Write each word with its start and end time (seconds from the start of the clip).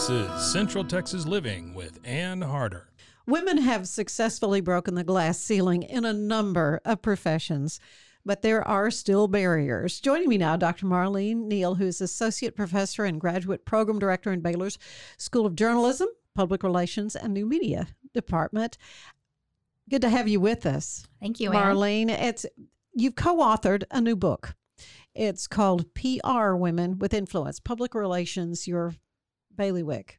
This 0.00 0.08
is 0.08 0.50
Central 0.50 0.82
Texas 0.82 1.26
Living 1.26 1.74
with 1.74 2.00
Ann 2.04 2.40
Harder. 2.40 2.88
Women 3.26 3.58
have 3.58 3.86
successfully 3.86 4.62
broken 4.62 4.94
the 4.94 5.04
glass 5.04 5.38
ceiling 5.38 5.82
in 5.82 6.06
a 6.06 6.12
number 6.14 6.80
of 6.86 7.02
professions, 7.02 7.78
but 8.24 8.40
there 8.40 8.66
are 8.66 8.90
still 8.90 9.28
barriers. 9.28 10.00
Joining 10.00 10.30
me 10.30 10.38
now, 10.38 10.56
Dr. 10.56 10.86
Marlene 10.86 11.46
Neill, 11.48 11.74
who 11.74 11.84
is 11.84 12.00
Associate 12.00 12.56
Professor 12.56 13.04
and 13.04 13.20
Graduate 13.20 13.66
Program 13.66 13.98
Director 13.98 14.32
in 14.32 14.40
Baylor's 14.40 14.78
School 15.18 15.44
of 15.44 15.54
Journalism, 15.54 16.08
Public 16.34 16.62
Relations, 16.62 17.14
and 17.14 17.34
New 17.34 17.44
Media 17.44 17.88
Department. 18.14 18.78
Good 19.90 20.00
to 20.00 20.08
have 20.08 20.28
you 20.28 20.40
with 20.40 20.64
us. 20.64 21.06
Thank 21.20 21.40
you, 21.40 21.52
Ann. 21.52 21.76
Marlene. 21.76 22.08
It's 22.08 22.46
you've 22.94 23.16
co-authored 23.16 23.82
a 23.90 24.00
new 24.00 24.16
book. 24.16 24.54
It's 25.14 25.46
called 25.46 25.92
PR 25.92 26.54
Women 26.54 26.98
with 26.98 27.12
Influence, 27.12 27.60
Public 27.60 27.94
Relations, 27.94 28.66
Your 28.66 28.94
bailiwick. 29.60 30.18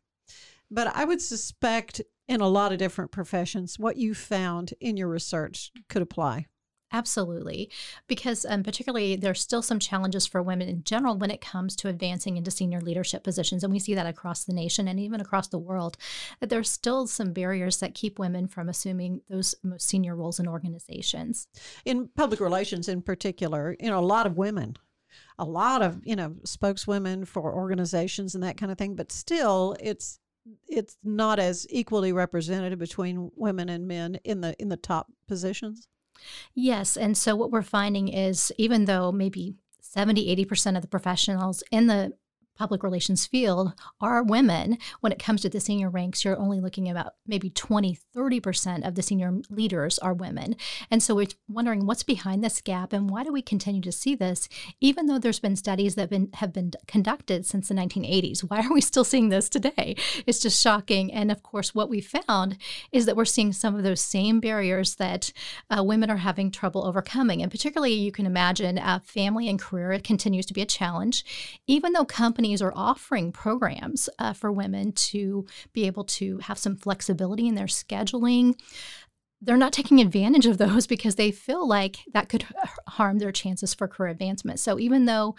But 0.70 0.96
I 0.96 1.04
would 1.04 1.22
suspect 1.22 2.00
in 2.28 2.42
a 2.42 2.48
lot 2.48 2.72
of 2.72 2.78
different 2.78 3.12
professions, 3.12 3.80
what 3.80 3.98
you 3.98 4.14
found 4.14 4.74
in 4.80 4.96
your 4.96 5.08
research 5.08 5.72
could 5.90 6.04
apply. 6.04 6.46
Absolutely. 6.94 7.72
Because, 8.08 8.46
um, 8.48 8.64
particularly, 8.64 9.16
there's 9.16 9.42
still 9.42 9.62
some 9.62 9.80
challenges 9.80 10.28
for 10.28 10.42
women 10.42 10.68
in 10.68 10.84
general 10.84 11.18
when 11.18 11.32
it 11.32 11.42
comes 11.42 11.76
to 11.78 11.88
advancing 11.88 12.38
into 12.38 12.52
senior 12.52 12.82
leadership 12.82 13.24
positions. 13.24 13.64
And 13.64 13.74
we 13.74 13.80
see 13.80 13.96
that 13.96 14.06
across 14.06 14.44
the 14.44 14.54
nation 14.54 14.88
and 14.88 15.00
even 15.00 15.22
across 15.22 15.48
the 15.48 15.58
world, 15.58 15.98
that 16.40 16.50
there's 16.50 16.70
still 16.70 17.08
some 17.08 17.34
barriers 17.34 17.78
that 17.80 17.96
keep 17.96 18.20
women 18.20 18.48
from 18.48 18.70
assuming 18.70 19.22
those 19.30 19.56
most 19.64 19.88
senior 19.88 20.16
roles 20.16 20.40
in 20.40 20.48
organizations. 20.48 21.48
In 21.86 22.10
public 22.16 22.40
relations, 22.40 22.88
in 22.88 23.02
particular, 23.02 23.76
you 23.80 23.90
know, 23.90 24.00
a 24.00 24.02
lot 24.02 24.28
of 24.28 24.38
women 24.38 24.78
a 25.38 25.46
lot 25.46 25.82
of 25.82 26.02
you 26.04 26.16
know 26.16 26.36
spokeswomen 26.44 27.26
for 27.26 27.54
organizations 27.54 28.36
and 28.36 28.44
that 28.44 28.58
kind 28.58 28.72
of 28.72 28.78
thing 28.78 28.96
but 28.96 29.12
still 29.12 29.76
it's 29.80 30.20
it's 30.68 30.98
not 31.04 31.40
as 31.40 31.68
equally 31.70 32.12
represented 32.12 32.78
between 32.80 33.32
women 33.36 33.70
and 33.70 33.88
men 33.88 34.16
in 34.24 34.42
the 34.42 34.56
in 34.60 34.70
the 34.70 34.78
top 34.78 35.08
positions? 35.28 35.88
Yes 36.56 36.98
and 36.98 37.18
so 37.18 37.36
what 37.36 37.52
we're 37.52 37.62
finding 37.62 38.08
is 38.08 38.52
even 38.58 38.86
though 38.86 39.12
maybe 39.12 39.56
70 39.82 40.36
80% 40.46 40.76
of 40.76 40.82
the 40.82 40.88
professionals 40.88 41.64
in 41.72 41.88
the 41.88 42.14
public 42.58 42.84
relations 42.84 43.26
field 43.26 43.74
are 44.00 44.24
women. 44.24 44.78
When 45.00 45.12
it 45.12 45.20
comes 45.20 45.42
to 45.42 45.50
the 45.50 45.60
senior 45.60 45.90
ranks, 45.90 46.24
you're 46.24 46.38
only 46.38 46.60
looking 46.60 46.90
about 46.90 47.14
maybe 47.26 47.50
20, 47.50 47.98
30% 48.16 48.88
of 48.88 48.96
the 48.96 49.02
senior 49.02 49.40
leaders 49.50 49.98
are 50.00 50.14
women. 50.14 50.56
And 50.90 51.02
so 51.02 51.16
we're 51.16 51.28
wondering 51.48 51.86
what's 51.86 52.04
behind 52.04 52.44
this 52.44 52.62
gap 52.62 52.94
and 52.94 53.10
why 53.10 53.24
do 53.24 53.32
we 53.32 53.42
continue 53.42 53.82
to 53.82 53.92
see 53.92 54.16
this, 54.16 54.48
even 54.80 55.08
though 55.08 55.20
there's 55.20 55.40
been 55.40 55.56
studies 55.56 55.96
that 55.96 56.02
have 56.02 56.10
been, 56.10 56.30
have 56.36 56.54
been 56.54 56.72
conducted 56.88 57.46
since 57.46 57.68
the 57.68 57.74
1980s? 57.74 58.42
Why 58.42 58.62
are 58.62 58.74
we 58.74 58.82
still 58.82 59.04
seeing 59.04 59.30
this 59.30 59.50
today? 59.50 59.96
It's 60.28 60.40
just 60.40 60.62
shocking. 60.62 61.12
And 61.12 61.32
of 61.32 61.44
course, 61.44 61.74
what 61.74 61.90
we 61.90 62.02
found 62.02 62.58
is 62.92 63.06
that 63.06 63.16
we're 63.16 63.26
seeing 63.26 63.54
some 63.54 63.76
of 63.76 63.84
those 63.84 64.02
same 64.02 64.40
barriers 64.40 64.96
that 64.96 65.32
uh, 65.70 65.84
women 65.84 66.10
are 66.10 66.18
having 66.18 66.52
trouble 66.52 66.86
overcoming. 66.86 67.42
And 67.42 67.50
particularly, 67.50 67.94
you 67.94 68.12
can 68.12 68.26
imagine 68.26 68.78
uh, 68.78 69.00
family 69.04 69.50
and 69.50 69.60
career 69.60 69.98
continues 70.00 70.46
to 70.48 70.54
be 70.54 70.62
a 70.62 70.66
challenge, 70.66 71.26
even 71.68 71.94
though 71.94 72.06
companies 72.06 72.41
companies 72.42 72.62
are 72.64 72.74
offering 72.76 73.32
programs 73.32 74.10
uh, 74.18 74.34
for 74.34 74.52
women 74.52 74.92
to 74.94 75.46
be 75.74 75.86
able 75.86 76.04
to 76.04 76.40
have 76.40 76.58
some 76.58 76.76
flexibility 76.76 77.48
in 77.48 77.54
their 77.54 77.68
scheduling. 77.68 78.60
They're 79.42 79.58
not 79.58 79.74
taking 79.74 80.00
advantage 80.00 80.46
of 80.46 80.58
those 80.58 80.88
because 80.94 81.16
they 81.16 81.32
feel 81.32 81.68
like 81.68 81.98
that 82.14 82.30
could 82.30 82.46
harm 82.88 83.20
their 83.20 83.32
chances 83.32 83.74
for 83.74 83.88
career 83.88 84.10
advancement. 84.10 84.60
So, 84.60 84.80
even 84.80 85.06
though 85.06 85.36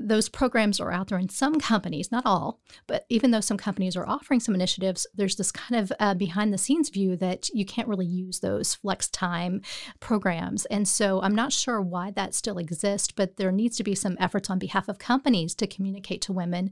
those 0.00 0.28
programs 0.28 0.80
are 0.80 0.90
out 0.90 1.08
there 1.08 1.18
in 1.18 1.28
some 1.28 1.60
companies, 1.60 2.10
not 2.10 2.26
all, 2.26 2.60
but 2.86 3.04
even 3.08 3.30
though 3.30 3.40
some 3.40 3.56
companies 3.56 3.96
are 3.96 4.06
offering 4.06 4.40
some 4.40 4.54
initiatives, 4.54 5.06
there's 5.14 5.36
this 5.36 5.52
kind 5.52 5.80
of 5.80 5.92
uh, 6.00 6.14
behind 6.14 6.52
the 6.52 6.58
scenes 6.58 6.88
view 6.88 7.16
that 7.16 7.48
you 7.50 7.64
can't 7.64 7.88
really 7.88 8.06
use 8.06 8.40
those 8.40 8.74
flex 8.74 9.08
time 9.08 9.62
programs. 10.00 10.64
And 10.66 10.88
so 10.88 11.22
I'm 11.22 11.34
not 11.34 11.52
sure 11.52 11.80
why 11.80 12.10
that 12.12 12.34
still 12.34 12.58
exists, 12.58 13.12
but 13.12 13.36
there 13.36 13.52
needs 13.52 13.76
to 13.76 13.84
be 13.84 13.94
some 13.94 14.16
efforts 14.18 14.50
on 14.50 14.58
behalf 14.58 14.88
of 14.88 14.98
companies 14.98 15.54
to 15.56 15.66
communicate 15.66 16.22
to 16.22 16.32
women 16.32 16.70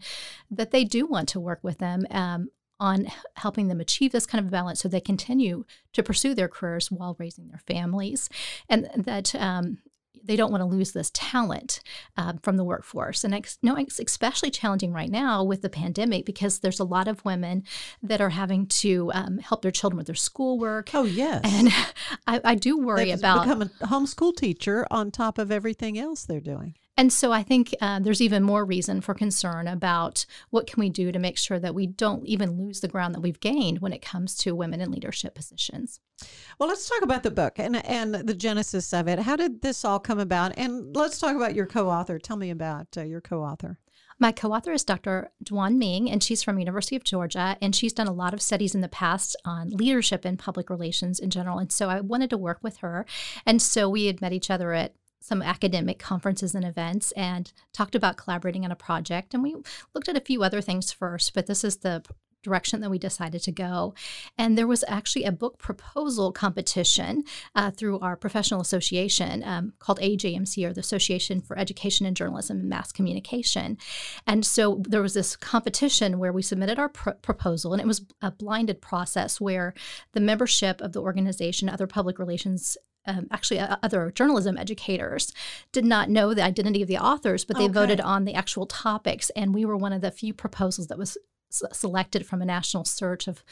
that 0.50 0.72
they 0.72 0.84
do 0.84 1.06
want 1.06 1.28
to 1.30 1.40
work 1.40 1.60
with 1.62 1.78
them. 1.78 2.06
Um, 2.10 2.48
on 2.80 3.06
helping 3.36 3.68
them 3.68 3.80
achieve 3.80 4.12
this 4.12 4.26
kind 4.26 4.44
of 4.44 4.50
balance 4.50 4.80
so 4.80 4.88
they 4.88 5.00
continue 5.00 5.64
to 5.92 6.02
pursue 6.02 6.34
their 6.34 6.48
careers 6.48 6.90
while 6.90 7.16
raising 7.18 7.48
their 7.48 7.60
families. 7.66 8.28
And 8.68 8.90
that 8.96 9.34
um, 9.34 9.78
they 10.24 10.36
don't 10.36 10.50
want 10.50 10.62
to 10.62 10.66
lose 10.66 10.92
this 10.92 11.10
talent 11.12 11.80
uh, 12.16 12.34
from 12.42 12.56
the 12.56 12.64
workforce. 12.64 13.24
And 13.24 13.34
ex- 13.34 13.58
no, 13.62 13.76
it's 13.76 13.98
especially 13.98 14.50
challenging 14.50 14.92
right 14.92 15.10
now 15.10 15.42
with 15.42 15.62
the 15.62 15.70
pandemic 15.70 16.24
because 16.24 16.60
there's 16.60 16.80
a 16.80 16.84
lot 16.84 17.08
of 17.08 17.24
women 17.24 17.64
that 18.02 18.20
are 18.20 18.30
having 18.30 18.66
to 18.66 19.10
um, 19.14 19.38
help 19.38 19.62
their 19.62 19.70
children 19.70 19.96
with 19.96 20.06
their 20.06 20.14
schoolwork. 20.14 20.90
Oh 20.94 21.04
yes, 21.04 21.40
and 21.44 21.68
I, 22.26 22.40
I 22.44 22.54
do 22.54 22.78
worry 22.78 23.06
They've 23.06 23.18
about 23.18 23.42
become 23.42 23.62
a 23.62 23.86
homeschool 23.86 24.36
teacher 24.36 24.86
on 24.90 25.10
top 25.10 25.38
of 25.38 25.50
everything 25.50 25.98
else 25.98 26.24
they're 26.24 26.40
doing. 26.40 26.74
And 26.96 27.12
so 27.12 27.32
I 27.32 27.42
think 27.42 27.74
uh, 27.80 28.00
there's 28.00 28.20
even 28.20 28.42
more 28.42 28.64
reason 28.64 29.00
for 29.00 29.14
concern 29.14 29.66
about 29.66 30.26
what 30.50 30.66
can 30.66 30.78
we 30.78 30.90
do 30.90 31.10
to 31.10 31.18
make 31.18 31.38
sure 31.38 31.58
that 31.58 31.74
we 31.74 31.86
don't 31.86 32.26
even 32.26 32.58
lose 32.58 32.80
the 32.80 32.88
ground 32.88 33.14
that 33.14 33.22
we've 33.22 33.40
gained 33.40 33.80
when 33.80 33.94
it 33.94 34.02
comes 34.02 34.34
to 34.38 34.54
women 34.54 34.80
in 34.80 34.90
leadership 34.90 35.34
positions. 35.34 36.00
Well, 36.58 36.68
let's 36.68 36.88
talk 36.88 37.02
about 37.02 37.22
the 37.22 37.30
book 37.30 37.58
and 37.58 37.84
and 37.86 38.14
the 38.14 38.34
genesis 38.34 38.92
of 38.92 39.08
it. 39.08 39.20
How 39.20 39.36
did 39.36 39.62
this 39.62 39.84
all 39.84 39.98
come 39.98 40.18
about? 40.18 40.52
And 40.56 40.94
let's 40.94 41.18
talk 41.18 41.34
about 41.34 41.54
your 41.54 41.66
co-author. 41.66 42.18
Tell 42.18 42.36
me 42.36 42.50
about 42.50 42.88
uh, 42.96 43.02
your 43.02 43.20
co-author. 43.20 43.78
My 44.18 44.30
co-author 44.30 44.72
is 44.72 44.84
Dr. 44.84 45.32
Juan 45.50 45.78
Meng, 45.78 46.08
and 46.08 46.22
she's 46.22 46.44
from 46.44 46.58
University 46.60 46.94
of 46.94 47.02
Georgia, 47.02 47.56
and 47.60 47.74
she's 47.74 47.92
done 47.92 48.06
a 48.06 48.12
lot 48.12 48.34
of 48.34 48.40
studies 48.42 48.72
in 48.72 48.80
the 48.80 48.88
past 48.88 49.34
on 49.44 49.70
leadership 49.70 50.24
and 50.24 50.38
public 50.38 50.70
relations 50.70 51.18
in 51.18 51.30
general. 51.30 51.58
And 51.58 51.72
so 51.72 51.88
I 51.88 52.00
wanted 52.00 52.30
to 52.30 52.38
work 52.38 52.60
with 52.62 52.76
her, 52.76 53.04
and 53.44 53.60
so 53.60 53.88
we 53.88 54.06
had 54.06 54.20
met 54.20 54.32
each 54.32 54.50
other 54.50 54.74
at 54.74 54.94
some 55.22 55.42
academic 55.42 55.98
conferences 55.98 56.54
and 56.54 56.64
events 56.64 57.12
and 57.12 57.52
talked 57.72 57.94
about 57.94 58.16
collaborating 58.16 58.64
on 58.64 58.72
a 58.72 58.76
project. 58.76 59.34
And 59.34 59.42
we 59.42 59.56
looked 59.94 60.08
at 60.08 60.16
a 60.16 60.20
few 60.20 60.42
other 60.42 60.60
things 60.60 60.92
first, 60.92 61.34
but 61.34 61.46
this 61.46 61.64
is 61.64 61.78
the 61.78 62.02
direction 62.42 62.80
that 62.80 62.90
we 62.90 62.98
decided 62.98 63.42
to 63.42 63.52
go. 63.52 63.94
And 64.36 64.58
there 64.58 64.66
was 64.66 64.84
actually 64.88 65.24
a 65.24 65.32
book 65.32 65.58
proposal 65.58 66.32
competition 66.32 67.24
uh, 67.54 67.70
through 67.70 68.00
our 68.00 68.16
professional 68.16 68.60
association 68.60 69.42
um, 69.44 69.72
called 69.78 70.00
AEJMC, 70.00 70.66
or 70.68 70.72
the 70.72 70.80
Association 70.80 71.40
for 71.40 71.56
Education 71.58 72.04
in 72.04 72.14
Journalism 72.14 72.58
and 72.58 72.68
Mass 72.68 72.92
Communication. 72.92 73.78
And 74.26 74.44
so 74.44 74.82
there 74.88 75.02
was 75.02 75.14
this 75.14 75.36
competition 75.36 76.18
where 76.18 76.32
we 76.32 76.42
submitted 76.42 76.78
our 76.78 76.88
pr- 76.88 77.10
proposal, 77.10 77.72
and 77.72 77.80
it 77.80 77.86
was 77.86 78.04
a 78.20 78.30
blinded 78.30 78.80
process 78.80 79.40
where 79.40 79.74
the 80.12 80.20
membership 80.20 80.80
of 80.80 80.92
the 80.92 81.00
organization, 81.00 81.68
other 81.68 81.86
public 81.86 82.18
relations 82.18 82.76
um, 83.06 83.26
actually 83.30 83.58
uh, 83.60 83.76
other 83.82 84.10
journalism 84.10 84.56
educators 84.56 85.32
did 85.72 85.84
not 85.84 86.08
know 86.08 86.34
the 86.34 86.44
identity 86.44 86.82
of 86.82 86.88
the 86.88 86.98
authors, 86.98 87.44
but 87.44 87.56
they 87.56 87.64
okay. 87.64 87.72
voted 87.72 88.00
on 88.00 88.24
the 88.24 88.34
actual 88.34 88.66
topics. 88.66 89.30
And 89.30 89.54
we 89.54 89.64
were 89.64 89.76
one 89.76 89.92
of 89.92 90.00
the 90.00 90.10
few 90.10 90.32
proposals 90.32 90.86
that 90.88 90.98
was 90.98 91.18
s- 91.50 91.62
selected 91.72 92.26
from 92.26 92.42
a 92.42 92.46
national 92.46 92.84
search 92.84 93.28
of 93.28 93.44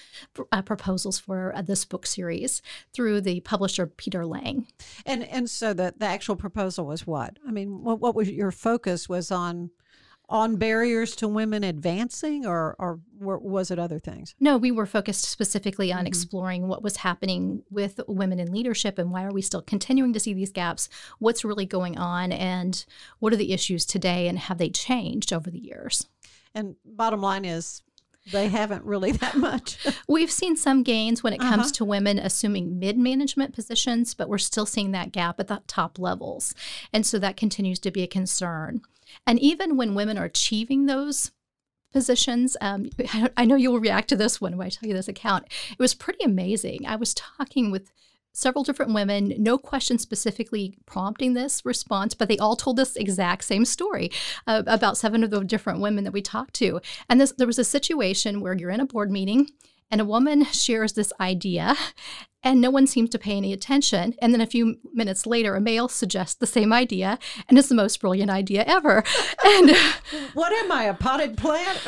uh, 0.53 0.63
proposals 0.63 1.19
for 1.19 1.55
uh, 1.55 1.63
this 1.63 1.85
book 1.85 2.07
series 2.07 2.63
through 2.93 3.21
the 3.21 3.41
publisher 3.41 3.87
Peter 3.87 4.25
Lang. 4.25 4.67
And 5.05 5.25
and 5.25 5.49
so 5.51 5.73
the 5.73 5.95
the 5.97 6.07
actual 6.07 6.37
proposal 6.37 6.87
was 6.87 7.07
what? 7.07 7.39
I 7.47 7.51
mean, 7.51 7.83
what 7.83 8.01
what 8.01 8.15
was 8.15 8.31
your 8.31 8.53
focus 8.53 9.09
was 9.09 9.31
on 9.31 9.71
on 10.31 10.57
barriers 10.57 11.15
to 11.17 11.29
women 11.29 11.65
advancing, 11.65 12.47
or 12.47 12.75
or 12.79 13.01
was 13.19 13.71
it 13.71 13.79
other 13.79 13.99
things? 13.99 14.35
No, 14.41 14.57
we 14.57 14.71
were 14.71 14.87
focused 14.87 15.25
specifically 15.25 15.93
on 15.93 15.99
Mm-hmm. 16.01 16.07
exploring 16.07 16.69
what 16.69 16.83
was 16.83 16.97
happening 16.99 17.63
with 17.71 18.01
women 18.09 18.39
in 18.41 18.51
leadership 18.53 18.99
and 18.99 19.11
why 19.11 19.25
are 19.25 19.33
we 19.33 19.43
still 19.43 19.61
continuing 19.61 20.13
to 20.15 20.21
see 20.21 20.33
these 20.33 20.53
gaps? 20.53 20.89
What's 21.19 21.45
really 21.45 21.67
going 21.67 21.99
on, 21.99 22.33
and 22.33 22.83
what 23.19 23.33
are 23.33 23.37
the 23.37 23.53
issues 23.53 23.85
today, 23.85 24.29
and 24.29 24.39
have 24.39 24.57
they 24.59 24.71
changed 24.71 25.33
over 25.33 25.51
the 25.51 25.59
years? 25.59 26.09
And 26.55 26.77
bottom 26.85 27.21
line 27.21 27.45
is, 27.45 27.83
they 28.33 28.49
haven't 28.49 28.85
really 28.85 29.13
that 29.23 29.37
much. 29.37 29.77
We've 30.09 30.31
seen 30.31 30.57
some 30.57 30.83
gains 30.83 31.23
when 31.23 31.33
it 31.33 31.41
comes 31.41 31.65
Uh-huh. 31.67 31.73
to 31.75 31.85
women 31.85 32.19
assuming 32.19 32.79
mid 32.79 32.97
management 32.99 33.55
positions, 33.55 34.15
but 34.15 34.29
we're 34.29 34.39
still 34.39 34.67
seeing 34.67 34.93
that 34.93 35.13
gap 35.13 35.41
at 35.41 35.49
the 35.49 35.63
top 35.67 35.99
levels. 35.99 36.55
And 36.93 37.05
so 37.07 37.19
that 37.19 37.37
continues 37.37 37.79
to 37.81 37.91
be 37.91 38.03
a 38.03 38.07
concern. 38.07 38.81
And 39.27 39.39
even 39.41 39.77
when 39.77 39.95
women 39.95 40.17
are 40.19 40.25
achieving 40.25 40.87
those 40.87 41.33
positions, 41.93 42.57
um, 42.61 42.91
I, 43.13 43.31
I 43.37 43.45
know 43.45 43.57
you 43.57 43.71
will 43.73 43.81
react 43.81 44.09
to 44.11 44.17
this 44.17 44.41
one 44.41 44.57
when 44.57 44.67
I 44.67 44.71
tell 44.71 44.89
you 44.89 44.95
this 44.95 45.09
account. 45.09 45.47
It 45.73 45.79
was 45.79 45.95
pretty 45.95 46.23
amazing. 46.25 46.87
I 46.87 46.97
was 46.97 47.15
talking 47.15 47.71
with 47.71 47.91
several 48.33 48.65
different 48.65 48.95
women, 48.95 49.35
no 49.39 49.59
question 49.59 49.99
specifically 49.99 50.75
prompting 50.87 51.35
this 51.35 51.65
response, 51.65 52.15
but 52.15 52.29
they 52.29 52.39
all 52.39 52.57
told 52.57 52.77
this 52.77 52.97
exact 52.97 53.45
same 53.45 53.65
story 53.65 54.11
uh, 54.47 54.63
about 54.67 54.97
seven 54.97 55.25
of 55.25 55.31
the 55.31 55.45
different 55.45 55.81
women 55.81 56.05
that 56.05 56.13
we 56.13 56.23
talked 56.23 56.55
to. 56.55 56.81
And 57.09 57.21
this, 57.21 57.33
there 57.37 57.47
was 57.47 57.59
a 57.59 57.65
situation 57.65 58.41
where 58.41 58.55
you're 58.55 58.71
in 58.71 58.81
a 58.81 58.87
board 58.87 59.11
meeting 59.11 59.51
and 59.91 60.01
a 60.01 60.05
woman 60.05 60.45
shares 60.45 60.93
this 60.93 61.13
idea 61.21 61.75
and 62.43 62.61
no 62.61 62.71
one 62.71 62.87
seems 62.87 63.11
to 63.11 63.19
pay 63.19 63.37
any 63.37 63.53
attention. 63.53 64.15
And 64.23 64.33
then 64.33 64.41
a 64.41 64.47
few 64.47 64.79
minutes 64.93 65.27
later, 65.27 65.55
a 65.57 65.61
male 65.61 65.89
suggests 65.89 66.35
the 66.35 66.47
same 66.47 66.73
idea, 66.73 67.19
and 67.49 67.59
it's 67.59 67.69
the 67.69 67.75
most 67.75 68.01
brilliant 68.01 68.31
idea 68.31 68.65
ever. 68.67 69.05
And 69.43 69.75
what 70.35 70.53
am 70.53 70.71
I, 70.71 70.85
a 70.85 70.95
potted 70.95 71.37
plant? 71.37 71.79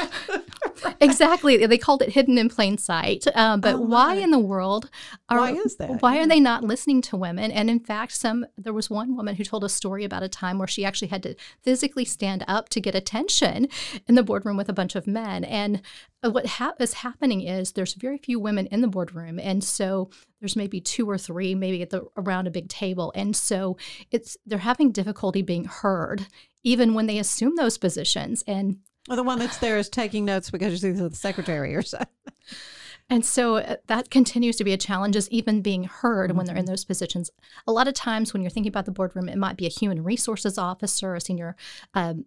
exactly, 1.00 1.64
they 1.66 1.78
called 1.78 2.02
it 2.02 2.10
hidden 2.10 2.38
in 2.38 2.48
plain 2.48 2.78
sight. 2.78 3.26
Um, 3.34 3.60
but 3.60 3.74
Oh, 3.74 3.80
why 3.80 4.14
in 4.14 4.30
the 4.30 4.38
world 4.38 4.90
are 5.28 5.38
Why 5.38 5.52
is 5.52 5.76
that? 5.76 6.02
Why 6.02 6.18
are 6.18 6.26
they 6.26 6.40
not 6.40 6.64
listening 6.64 7.02
to 7.02 7.16
women? 7.16 7.50
And 7.50 7.68
in 7.70 7.78
fact, 7.80 8.12
some 8.12 8.46
there 8.56 8.72
was 8.72 8.90
one 8.90 9.16
woman 9.16 9.36
who 9.36 9.44
told 9.44 9.64
a 9.64 9.68
story 9.68 10.04
about 10.04 10.22
a 10.22 10.28
time 10.28 10.58
where 10.58 10.68
she 10.68 10.84
actually 10.84 11.08
had 11.08 11.22
to 11.24 11.34
physically 11.62 12.04
stand 12.04 12.44
up 12.48 12.68
to 12.70 12.80
get 12.80 12.94
attention 12.94 13.68
in 14.08 14.14
the 14.14 14.22
boardroom 14.22 14.56
with 14.56 14.68
a 14.68 14.74
bunch 14.74 14.94
of 14.94 15.06
men. 15.06 15.44
And 15.44 15.82
uh, 16.24 16.30
what 16.30 16.46
ha- 16.46 16.74
is 16.78 16.94
happening 16.94 17.42
is 17.42 17.72
there's 17.72 17.94
very 17.94 18.18
few 18.18 18.38
women 18.40 18.66
in 18.66 18.80
the 18.80 18.88
boardroom, 18.88 19.38
and 19.38 19.62
so 19.62 20.10
there's 20.42 20.56
maybe 20.56 20.80
two 20.80 21.08
or 21.08 21.16
three, 21.16 21.54
maybe 21.54 21.82
at 21.82 21.90
the 21.90 22.04
around 22.16 22.48
a 22.48 22.50
big 22.50 22.68
table, 22.68 23.12
and 23.14 23.34
so 23.36 23.76
it's 24.10 24.36
they're 24.44 24.58
having 24.58 24.90
difficulty 24.90 25.40
being 25.40 25.64
heard, 25.64 26.26
even 26.64 26.94
when 26.94 27.06
they 27.06 27.18
assume 27.18 27.54
those 27.54 27.78
positions. 27.78 28.42
And 28.46 28.78
Well, 29.08 29.16
the 29.16 29.22
one 29.22 29.38
that's 29.38 29.58
there 29.58 29.78
is 29.78 29.88
taking 29.88 30.24
notes 30.24 30.50
because 30.50 30.80
she's 30.80 30.98
the 30.98 31.14
secretary 31.14 31.76
or 31.76 31.82
something. 31.82 32.08
And 33.10 33.26
so 33.26 33.56
uh, 33.56 33.76
that 33.88 34.10
continues 34.10 34.56
to 34.56 34.64
be 34.64 34.72
a 34.72 34.78
challenge, 34.78 35.16
is 35.16 35.28
even 35.30 35.60
being 35.60 35.84
heard 35.84 36.34
when 36.34 36.46
they're 36.46 36.56
in 36.56 36.64
those 36.64 36.84
positions. 36.84 37.30
A 37.66 37.72
lot 37.72 37.86
of 37.86 37.94
times, 37.94 38.32
when 38.32 38.42
you're 38.42 38.50
thinking 38.50 38.70
about 38.70 38.86
the 38.86 38.90
boardroom, 38.90 39.28
it 39.28 39.36
might 39.36 39.56
be 39.56 39.66
a 39.66 39.70
human 39.70 40.02
resources 40.02 40.56
officer, 40.56 41.14
a 41.14 41.20
senior 41.20 41.54
um, 41.94 42.24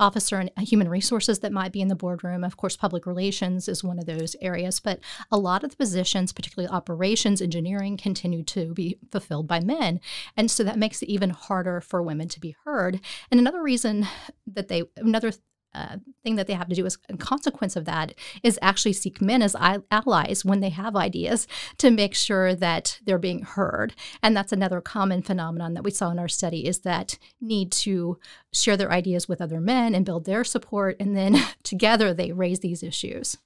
officer 0.00 0.40
in 0.40 0.50
human 0.64 0.88
resources 0.88 1.40
that 1.40 1.52
might 1.52 1.72
be 1.72 1.80
in 1.80 1.88
the 1.88 1.94
boardroom. 1.94 2.44
Of 2.44 2.56
course, 2.56 2.76
public 2.76 3.06
relations 3.06 3.68
is 3.68 3.84
one 3.84 3.98
of 3.98 4.06
those 4.06 4.36
areas, 4.40 4.80
but 4.80 5.00
a 5.30 5.38
lot 5.38 5.64
of 5.64 5.70
the 5.70 5.76
positions, 5.76 6.32
particularly 6.32 6.72
operations, 6.72 7.42
engineering, 7.42 7.96
continue 7.96 8.42
to 8.44 8.72
be 8.72 8.98
fulfilled 9.10 9.46
by 9.46 9.60
men. 9.60 10.00
And 10.36 10.50
so 10.50 10.64
that 10.64 10.78
makes 10.78 11.02
it 11.02 11.08
even 11.08 11.30
harder 11.30 11.80
for 11.80 12.02
women 12.02 12.28
to 12.28 12.40
be 12.40 12.56
heard. 12.64 13.00
And 13.30 13.38
another 13.38 13.62
reason 13.62 14.06
that 14.46 14.68
they, 14.68 14.84
another 14.96 15.32
uh, 15.74 15.96
thing 16.22 16.36
that 16.36 16.46
they 16.46 16.52
have 16.54 16.68
to 16.68 16.74
do 16.74 16.86
as 16.86 16.96
a 17.08 17.16
consequence 17.16 17.76
of 17.76 17.84
that 17.84 18.14
is 18.42 18.58
actually 18.62 18.92
seek 18.92 19.20
men 19.20 19.42
as 19.42 19.54
i- 19.56 19.78
allies 19.90 20.44
when 20.44 20.60
they 20.60 20.68
have 20.70 20.94
ideas 20.96 21.46
to 21.78 21.90
make 21.90 22.14
sure 22.14 22.54
that 22.54 23.00
they're 23.04 23.18
being 23.18 23.42
heard 23.42 23.94
and 24.22 24.36
that's 24.36 24.52
another 24.52 24.80
common 24.80 25.22
phenomenon 25.22 25.74
that 25.74 25.84
we 25.84 25.90
saw 25.90 26.10
in 26.10 26.18
our 26.18 26.28
study 26.28 26.66
is 26.66 26.80
that 26.80 27.18
need 27.40 27.72
to 27.72 28.18
share 28.52 28.76
their 28.76 28.92
ideas 28.92 29.28
with 29.28 29.40
other 29.40 29.60
men 29.60 29.94
and 29.94 30.06
build 30.06 30.24
their 30.24 30.44
support 30.44 30.96
and 31.00 31.16
then 31.16 31.36
together 31.62 32.14
they 32.14 32.32
raise 32.32 32.60
these 32.60 32.82
issues 32.82 33.36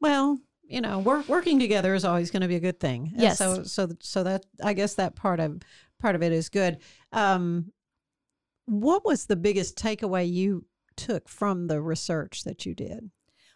Well, 0.00 0.38
you 0.64 0.80
know, 0.80 0.98
work, 1.00 1.28
working 1.28 1.58
together 1.60 1.94
is 1.94 2.04
always 2.04 2.30
going 2.30 2.40
to 2.42 2.48
be 2.48 2.56
a 2.56 2.60
good 2.60 2.80
thing. 2.80 3.10
And 3.12 3.22
Yes. 3.22 3.38
So, 3.38 3.62
so, 3.62 3.88
so 4.00 4.22
that 4.24 4.46
I 4.62 4.72
guess 4.72 4.94
that 4.94 5.14
part 5.14 5.38
of 5.38 5.60
part 6.00 6.14
of 6.16 6.22
it 6.22 6.32
is 6.32 6.48
good. 6.48 6.78
Um, 7.12 7.72
what 8.66 9.04
was 9.04 9.26
the 9.26 9.36
biggest 9.36 9.76
takeaway 9.76 10.30
you 10.32 10.64
took 10.96 11.28
from 11.28 11.66
the 11.66 11.80
research 11.80 12.44
that 12.44 12.66
you 12.66 12.74
did? 12.74 13.10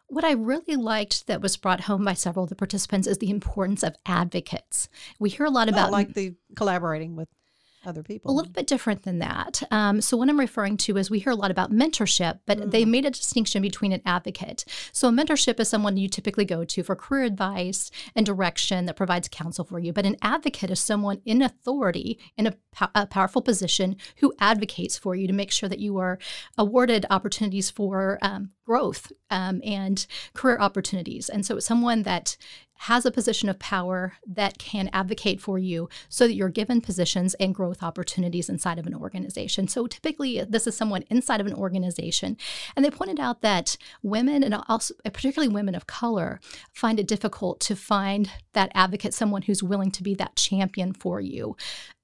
What 0.09 0.25
I 0.25 0.33
really 0.33 0.77
liked 0.77 1.27
that 1.27 1.41
was 1.41 1.57
brought 1.57 1.83
home 1.83 2.05
by 2.05 2.15
several 2.15 2.45
of 2.45 2.49
the 2.49 2.55
participants 2.55 3.09
is 3.09 3.19
the 3.19 3.31
importance 3.31 3.83
of 3.83 3.97
advocates. 4.07 4.89
We 5.19 5.31
hear 5.31 5.47
a 5.47 5.51
lot 5.51 5.69
About 5.69 5.89
about 5.89 5.93
like 5.93 6.15
the 6.15 6.35
collaborating 6.55 7.17
with 7.17 7.29
other 7.87 8.03
people. 8.03 8.31
A 8.31 8.35
little 8.35 8.53
bit 8.53 8.67
different 8.67 9.03
than 9.03 9.19
that. 9.21 9.63
Um, 9.71 10.01
so, 10.01 10.17
what 10.17 10.29
I'm 10.29 10.39
referring 10.39 10.77
to 10.79 10.97
is 10.97 11.11
we 11.11 11.19
hear 11.19 11.33
a 11.33 11.37
lot 11.37 11.51
about 11.51 11.73
mentorship, 11.73 12.41
but 12.47 12.71
they 12.71 12.85
made 12.85 13.05
a 13.05 13.11
distinction 13.11 13.63
between 13.63 13.93
an 13.93 14.03
advocate. 14.05 14.65
So, 14.93 15.09
a 15.09 15.13
mentorship 15.13 15.61
is 15.61 15.69
someone 15.69 15.97
you 15.97 16.09
typically 16.09 16.45
go 16.45 16.65
to 16.65 16.83
for 16.83 16.97
career 16.97 17.25
advice 17.25 17.91
and 18.15 18.27
direction 18.27 18.87
that 18.87 18.97
provides 18.97 19.29
counsel 19.29 19.65
for 19.65 19.79
you. 19.79 19.93
But 19.93 20.07
an 20.07 20.17
advocate 20.23 20.71
is 20.71 20.81
someone 20.81 21.21
in 21.25 21.43
authority, 21.43 22.19
in 22.37 22.47
a, 22.47 22.55
pow- 22.73 22.91
a 22.95 23.07
powerful 23.07 23.43
position, 23.43 23.97
who 24.19 24.35
advocates 24.41 24.99
for 24.99 25.15
you 25.15 25.27
to 25.27 25.33
make 25.33 25.51
sure 25.51 25.69
that 25.69 25.79
you 25.79 25.99
are 25.99 26.19
awarded 26.59 27.07
opportunities 27.11 27.71
for 27.71 28.19
um, 28.23 28.51
growth 28.65 29.13
um, 29.31 29.61
and 29.65 30.07
career 30.35 30.59
opportunities. 30.59 31.29
And 31.29 31.47
so, 31.47 31.57
it's 31.57 31.67
someone 31.67 32.03
that 32.03 32.37
has 32.79 33.07
a 33.07 33.11
position 33.11 33.49
of 33.49 33.59
power 33.59 34.15
that 34.27 34.59
can 34.59 34.91
advocate 34.93 35.41
for 35.41 35.59
you 35.59 35.89
so 36.09 36.27
that 36.27 36.35
you're 36.35 36.49
given 36.49 36.81
positions 36.81 37.35
and 37.35 37.55
growth 37.55 37.83
opportunities 37.83 38.49
inside 38.49 38.79
of 38.79 38.87
an 38.87 38.95
organization. 38.95 39.69
So 39.69 39.87
typically 39.87 40.43
this 40.45 40.67
is 40.67 40.77
someone 40.77 41.05
inside 41.11 41.41
of 41.41 41.47
an 41.47 41.55
organization 41.55 42.37
and 42.75 42.85
they 42.85 42.91
pointed 42.91 43.21
out 43.21 43.41
that 43.43 43.77
women 44.03 44.43
and 44.43 44.55
also 44.69 44.95
particularly 45.05 45.53
women 45.53 45.75
of 45.75 45.87
color 45.87 46.41
find 46.73 47.01
it 47.01 47.09
difficult 47.09 47.61
to 47.61 47.77
find 47.77 48.31
that 48.57 48.73
advocate 48.75 49.13
someone 49.13 49.43
who's 49.43 49.63
willing 49.63 49.91
to 49.91 50.03
be 50.03 50.15
that 50.15 50.35
champion 50.35 50.95
for 50.95 51.21
you 51.21 51.55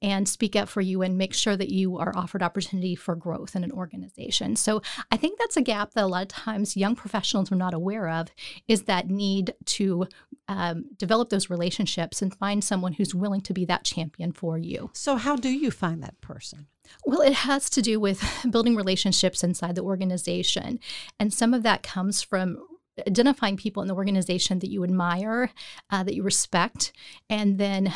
and 0.02 0.28
speak 0.28 0.54
up 0.54 0.68
for 0.68 0.82
you 0.82 1.00
and 1.00 1.16
make 1.16 1.32
sure 1.32 1.56
that 1.56 1.71
you 1.71 1.97
are 1.97 2.12
offered 2.14 2.42
opportunity 2.42 2.94
for 2.94 3.16
growth 3.16 3.56
in 3.56 3.64
an 3.64 3.73
organization. 3.73 4.54
So 4.54 4.82
I 5.11 5.16
think 5.16 5.38
that's 5.38 5.56
a 5.56 5.62
gap 5.62 5.92
that 5.92 6.04
a 6.04 6.06
lot 6.06 6.23
of 6.23 6.28
times 6.28 6.76
young 6.76 6.94
professionals 6.94 7.50
are 7.50 7.56
not 7.56 7.73
aware 7.73 8.06
of 8.09 8.28
is 8.68 8.82
that 8.82 9.09
need 9.09 9.54
to 9.64 10.06
um, 10.47 10.85
develop 10.99 11.30
those 11.30 11.49
relationships 11.49 12.21
and 12.21 12.35
find 12.35 12.62
someone 12.62 12.92
who's 12.92 13.14
willing 13.14 13.40
to 13.42 13.54
be 13.54 13.64
that 13.64 13.85
champion 13.85 14.32
for 14.32 14.59
you. 14.59 14.90
so, 14.92 15.16
how 15.16 15.37
do 15.37 15.49
you 15.49 15.71
find 15.71 16.02
that 16.02 16.21
person? 16.21 16.66
Well, 17.06 17.23
it 17.23 17.32
has 17.32 17.71
to 17.71 17.80
do 17.80 17.99
with 17.99 18.23
building 18.50 18.76
relationships 18.76 19.42
inside 19.42 19.75
the 19.76 19.82
organization. 19.82 20.80
And 21.18 21.32
some 21.32 21.54
of 21.54 21.62
that 21.62 21.82
comes 21.82 22.21
from 22.21 22.59
identifying 23.06 23.56
people 23.56 23.82
in 23.82 23.88
the 23.88 23.94
organization 23.94 24.58
that 24.61 24.70
you 24.70 24.84
admire, 24.84 25.50
uh, 25.90 26.02
that 26.02 26.14
you 26.14 26.22
respect, 26.22 26.92
and 27.28 27.58
then 27.58 27.92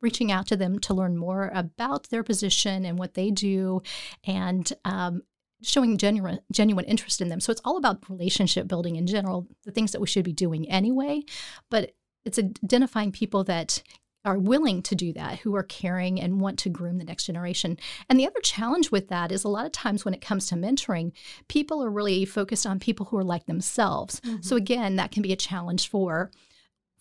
reaching 0.00 0.32
out 0.32 0.46
to 0.48 0.56
them 0.56 0.78
to 0.80 0.94
learn 0.94 1.16
more 1.16 1.50
about 1.54 2.10
their 2.10 2.24
position 2.24 2.84
and 2.84 2.98
what 2.98 3.14
they 3.14 3.30
do 3.30 3.80
and 4.24 4.72
um, 4.84 5.22
showing 5.62 5.96
genuine 5.96 6.40
genuine 6.50 6.84
interest 6.84 7.20
in 7.20 7.28
them. 7.28 7.40
So 7.40 7.52
it's 7.52 7.60
all 7.64 7.76
about 7.76 8.08
relationship 8.10 8.66
building 8.66 8.96
in 8.96 9.06
general, 9.06 9.46
the 9.64 9.70
things 9.70 9.92
that 9.92 10.00
we 10.00 10.08
should 10.08 10.24
be 10.24 10.32
doing 10.32 10.68
anyway, 10.68 11.22
but 11.70 11.92
it's 12.24 12.38
identifying 12.38 13.12
people 13.12 13.44
that 13.44 13.82
are 14.24 14.38
willing 14.38 14.82
to 14.82 14.94
do 14.94 15.12
that, 15.12 15.40
who 15.40 15.54
are 15.54 15.62
caring 15.62 16.20
and 16.20 16.40
want 16.40 16.58
to 16.60 16.68
groom 16.68 16.98
the 16.98 17.04
next 17.04 17.24
generation. 17.24 17.78
And 18.08 18.18
the 18.18 18.26
other 18.26 18.40
challenge 18.40 18.90
with 18.90 19.08
that 19.08 19.32
is 19.32 19.44
a 19.44 19.48
lot 19.48 19.66
of 19.66 19.72
times 19.72 20.04
when 20.04 20.14
it 20.14 20.20
comes 20.20 20.46
to 20.46 20.54
mentoring, 20.54 21.12
people 21.48 21.82
are 21.82 21.90
really 21.90 22.24
focused 22.24 22.66
on 22.66 22.78
people 22.78 23.06
who 23.06 23.16
are 23.16 23.24
like 23.24 23.46
themselves. 23.46 24.20
Mm-hmm. 24.20 24.42
So 24.42 24.56
again, 24.56 24.96
that 24.96 25.10
can 25.10 25.22
be 25.22 25.32
a 25.32 25.36
challenge 25.36 25.88
for 25.88 26.30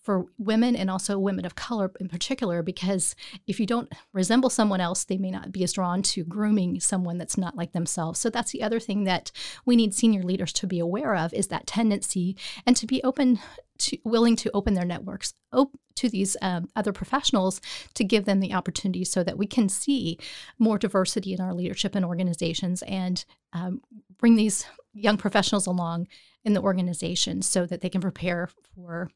for 0.02 0.26
women 0.38 0.76
and 0.76 0.90
also 0.90 1.20
women 1.20 1.46
of 1.46 1.56
color 1.56 1.92
in 2.00 2.10
particular 2.10 2.64
because 2.64 3.16
if 3.48 3.60
you 3.60 3.66
don't 3.66 3.92
resemble 4.14 4.50
someone 4.50 4.82
else 4.82 5.04
they 5.04 5.18
may 5.18 5.32
not 5.32 5.52
be 5.52 5.64
as 5.64 5.74
drawn 5.74 6.02
to 6.02 6.24
grooming 6.24 6.80
someone 6.80 7.18
that's 7.18 7.38
not 7.38 7.56
like 7.56 7.72
themselves. 7.72 8.20
So 8.20 8.30
that's 8.30 8.52
the 8.52 8.64
other 8.64 8.80
thing 8.80 9.04
that 9.06 9.32
we 9.66 9.76
need 9.76 9.94
senior 9.94 10.24
leaders 10.24 10.54
to 10.54 10.68
be 10.68 10.80
aware 10.80 11.16
of 11.16 11.34
is 11.34 11.48
that 11.48 11.68
tendency 11.68 12.36
and 12.66 12.76
to 12.78 12.88
be 12.88 13.04
open 13.04 13.40
to 13.80 13.98
willing 14.04 14.36
to 14.36 14.52
open 14.54 14.74
their 14.76 14.86
networks 14.86 15.34
op- 15.52 15.78
to 15.96 16.08
these 16.08 16.38
um, 16.42 16.70
other 16.76 16.94
professionals 16.94 17.60
to 17.94 18.04
give 18.04 18.26
them 18.26 18.40
the 18.40 18.54
opportunity 18.54 19.04
so 19.04 19.24
that 19.24 19.38
we 19.38 19.48
can 19.48 19.68
see 19.70 20.18
more 20.60 20.78
diversity 20.78 21.34
in 21.34 21.42
our 21.42 21.54
leadership 21.54 21.96
and 21.96 22.06
organizations 22.06 22.82
and 22.84 23.26
um, 23.54 23.82
bring 24.20 24.36
these 24.36 24.66
young 24.94 25.18
professionals 25.18 25.66
along 25.66 26.08
in 26.44 26.54
the 26.54 26.62
organization 26.62 27.42
so 27.42 27.66
that 27.66 27.82
they 27.82 27.90
can 27.90 28.02
prepare 28.02 28.50
for 28.76 29.10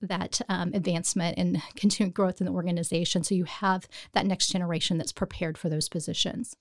that 0.00 0.40
um, 0.48 0.72
advancement 0.74 1.38
and 1.38 1.62
continued 1.74 2.14
growth 2.14 2.40
in 2.40 2.46
the 2.46 2.52
organization. 2.52 3.24
So 3.24 3.34
you 3.34 3.44
have 3.44 3.88
that 4.12 4.26
next 4.26 4.48
generation 4.48 4.98
that's 4.98 5.12
prepared 5.12 5.58
for 5.58 5.68
those 5.68 5.88
positions. 5.88 6.56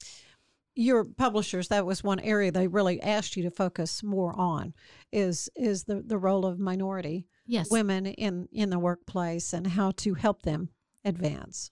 Your 0.76 1.06
publishers, 1.06 1.70
that 1.70 1.86
was 1.86 2.04
one 2.04 2.20
area 2.20 2.52
they 2.52 2.68
really 2.68 3.02
asked 3.02 3.38
you 3.38 3.44
to 3.44 3.52
focus 3.52 4.04
more 4.04 4.38
on, 4.38 4.74
is 5.12 5.50
is 5.56 5.86
the, 5.86 6.04
the 6.06 6.18
role 6.18 6.46
of 6.46 6.60
minority 6.60 7.28
yes. 7.46 7.72
women 7.72 8.06
in, 8.06 8.50
in 8.52 8.70
the 8.70 8.80
workplace 8.80 9.54
and 9.54 9.68
how 9.68 9.92
to 9.92 10.16
help 10.16 10.42
them 10.42 10.70
advance. 11.06 11.72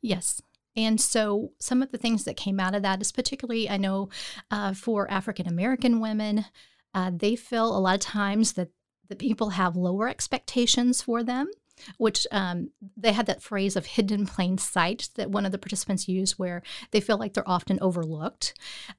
Yes. 0.00 0.40
And 0.74 1.00
so, 1.00 1.52
some 1.58 1.82
of 1.82 1.92
the 1.92 1.98
things 1.98 2.24
that 2.24 2.36
came 2.36 2.58
out 2.58 2.74
of 2.74 2.82
that 2.82 3.02
is 3.02 3.12
particularly, 3.12 3.68
I 3.68 3.76
know 3.76 4.08
uh, 4.50 4.72
for 4.72 5.10
African 5.10 5.46
American 5.46 6.00
women, 6.00 6.46
uh, 6.94 7.10
they 7.14 7.36
feel 7.36 7.76
a 7.76 7.78
lot 7.78 7.94
of 7.94 8.00
times 8.00 8.54
that 8.54 8.70
that 9.08 9.18
people 9.18 9.50
have 9.50 9.76
lower 9.76 10.08
expectations 10.08 11.02
for 11.02 11.22
them 11.22 11.50
which 11.96 12.26
um, 12.30 12.70
they 12.96 13.12
had 13.12 13.26
that 13.26 13.42
phrase 13.42 13.76
of 13.76 13.86
hidden 13.86 14.26
plain 14.26 14.58
sight 14.58 15.08
that 15.16 15.30
one 15.30 15.46
of 15.46 15.52
the 15.52 15.58
participants 15.58 16.08
used 16.08 16.34
where 16.34 16.62
they 16.90 17.00
feel 17.00 17.18
like 17.18 17.34
they're 17.34 17.48
often 17.48 17.78
overlooked 17.80 18.54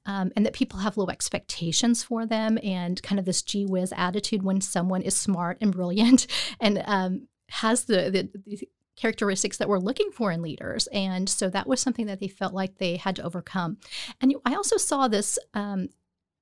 um, 0.06 0.32
and 0.36 0.44
that 0.44 0.52
people 0.52 0.80
have 0.80 0.96
low 0.96 1.08
expectations 1.08 2.02
for 2.02 2.26
them 2.26 2.58
and 2.62 3.02
kind 3.02 3.18
of 3.18 3.24
this 3.24 3.42
gee 3.42 3.64
whiz 3.64 3.92
attitude 3.96 4.42
when 4.42 4.60
someone 4.60 5.02
is 5.02 5.16
smart 5.16 5.58
and 5.60 5.72
brilliant 5.72 6.26
and 6.60 6.82
um, 6.86 7.28
has 7.48 7.84
the, 7.84 8.10
the, 8.10 8.30
the 8.46 8.68
characteristics 8.96 9.56
that 9.56 9.68
we're 9.68 9.78
looking 9.78 10.10
for 10.12 10.30
in 10.30 10.40
leaders. 10.40 10.86
And 10.88 11.28
so 11.28 11.48
that 11.50 11.66
was 11.66 11.80
something 11.80 12.06
that 12.06 12.20
they 12.20 12.28
felt 12.28 12.54
like 12.54 12.78
they 12.78 12.96
had 12.96 13.16
to 13.16 13.24
overcome. 13.24 13.78
And 14.20 14.34
I 14.44 14.54
also 14.54 14.76
saw 14.76 15.08
this 15.08 15.38
um, 15.52 15.88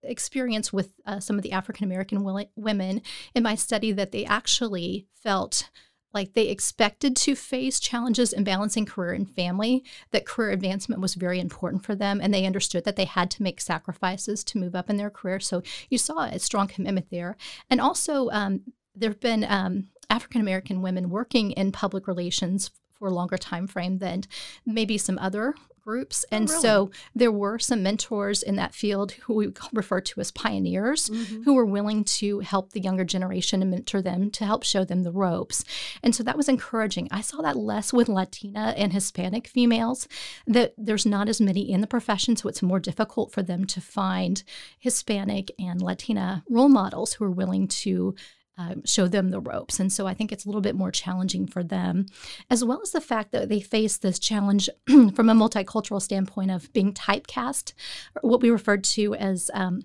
experience 0.02 0.72
with 0.72 0.92
uh, 1.06 1.20
some 1.20 1.36
of 1.36 1.42
the 1.42 1.52
African 1.52 1.84
American 1.84 2.24
women 2.56 3.02
in 3.34 3.42
my 3.42 3.54
study 3.54 3.92
that 3.92 4.12
they 4.12 4.24
actually 4.24 5.06
felt 5.14 5.70
like 6.14 6.34
they 6.34 6.48
expected 6.48 7.16
to 7.16 7.34
face 7.34 7.80
challenges 7.80 8.32
in 8.32 8.44
balancing 8.44 8.84
career 8.84 9.12
and 9.12 9.30
family, 9.30 9.82
that 10.10 10.26
career 10.26 10.50
advancement 10.50 11.00
was 11.00 11.14
very 11.14 11.40
important 11.40 11.84
for 11.84 11.94
them, 11.94 12.20
and 12.20 12.32
they 12.32 12.44
understood 12.44 12.84
that 12.84 12.96
they 12.96 13.06
had 13.06 13.30
to 13.30 13.42
make 13.42 13.60
sacrifices 13.60 14.44
to 14.44 14.58
move 14.58 14.74
up 14.74 14.90
in 14.90 14.96
their 14.96 15.10
career. 15.10 15.40
So 15.40 15.62
you 15.88 15.98
saw 15.98 16.24
a 16.24 16.38
strong 16.38 16.68
commitment 16.68 17.06
there. 17.10 17.36
And 17.70 17.80
also, 17.80 18.28
um, 18.30 18.60
there 18.94 19.10
have 19.10 19.20
been 19.20 19.44
um, 19.48 19.88
African 20.10 20.42
American 20.42 20.82
women 20.82 21.08
working 21.08 21.52
in 21.52 21.72
public 21.72 22.06
relations 22.06 22.70
for 23.02 23.08
a 23.08 23.12
longer 23.12 23.36
time 23.36 23.66
frame 23.66 23.98
than 23.98 24.22
maybe 24.64 24.96
some 24.96 25.18
other 25.18 25.56
groups. 25.82 26.24
Oh, 26.30 26.36
and 26.36 26.48
oh, 26.48 26.52
really? 26.52 26.62
so 26.62 26.90
there 27.16 27.32
were 27.32 27.58
some 27.58 27.82
mentors 27.82 28.44
in 28.44 28.54
that 28.54 28.76
field 28.76 29.10
who 29.12 29.34
we 29.34 29.52
refer 29.72 30.00
to 30.00 30.20
as 30.20 30.30
pioneers 30.30 31.10
mm-hmm. 31.10 31.42
who 31.42 31.54
were 31.54 31.64
willing 31.64 32.04
to 32.04 32.38
help 32.38 32.70
the 32.70 32.80
younger 32.80 33.04
generation 33.04 33.60
and 33.60 33.72
mentor 33.72 34.02
them 34.02 34.30
to 34.30 34.46
help 34.46 34.62
show 34.62 34.84
them 34.84 35.02
the 35.02 35.10
ropes. 35.10 35.64
And 36.00 36.14
so 36.14 36.22
that 36.22 36.36
was 36.36 36.48
encouraging. 36.48 37.08
I 37.10 37.22
saw 37.22 37.42
that 37.42 37.56
less 37.56 37.92
with 37.92 38.08
Latina 38.08 38.72
and 38.76 38.92
Hispanic 38.92 39.48
females, 39.48 40.06
that 40.46 40.72
there's 40.78 41.04
not 41.04 41.28
as 41.28 41.40
many 41.40 41.72
in 41.72 41.80
the 41.80 41.88
profession, 41.88 42.36
so 42.36 42.48
it's 42.48 42.62
more 42.62 42.78
difficult 42.78 43.32
for 43.32 43.42
them 43.42 43.64
to 43.64 43.80
find 43.80 44.44
Hispanic 44.78 45.50
and 45.58 45.82
Latina 45.82 46.44
role 46.48 46.68
models 46.68 47.14
who 47.14 47.24
are 47.24 47.32
willing 47.32 47.66
to 47.66 48.14
um, 48.58 48.84
show 48.84 49.08
them 49.08 49.30
the 49.30 49.40
ropes. 49.40 49.80
And 49.80 49.92
so 49.92 50.06
I 50.06 50.14
think 50.14 50.30
it's 50.30 50.44
a 50.44 50.48
little 50.48 50.60
bit 50.60 50.74
more 50.74 50.90
challenging 50.90 51.46
for 51.46 51.62
them, 51.62 52.06
as 52.50 52.64
well 52.64 52.80
as 52.82 52.92
the 52.92 53.00
fact 53.00 53.32
that 53.32 53.48
they 53.48 53.60
face 53.60 53.96
this 53.96 54.18
challenge 54.18 54.68
from 54.86 55.28
a 55.28 55.34
multicultural 55.34 56.02
standpoint 56.02 56.50
of 56.50 56.72
being 56.72 56.92
typecast, 56.92 57.72
what 58.20 58.42
we 58.42 58.50
referred 58.50 58.84
to 58.84 59.14
as. 59.14 59.50
Um, 59.54 59.82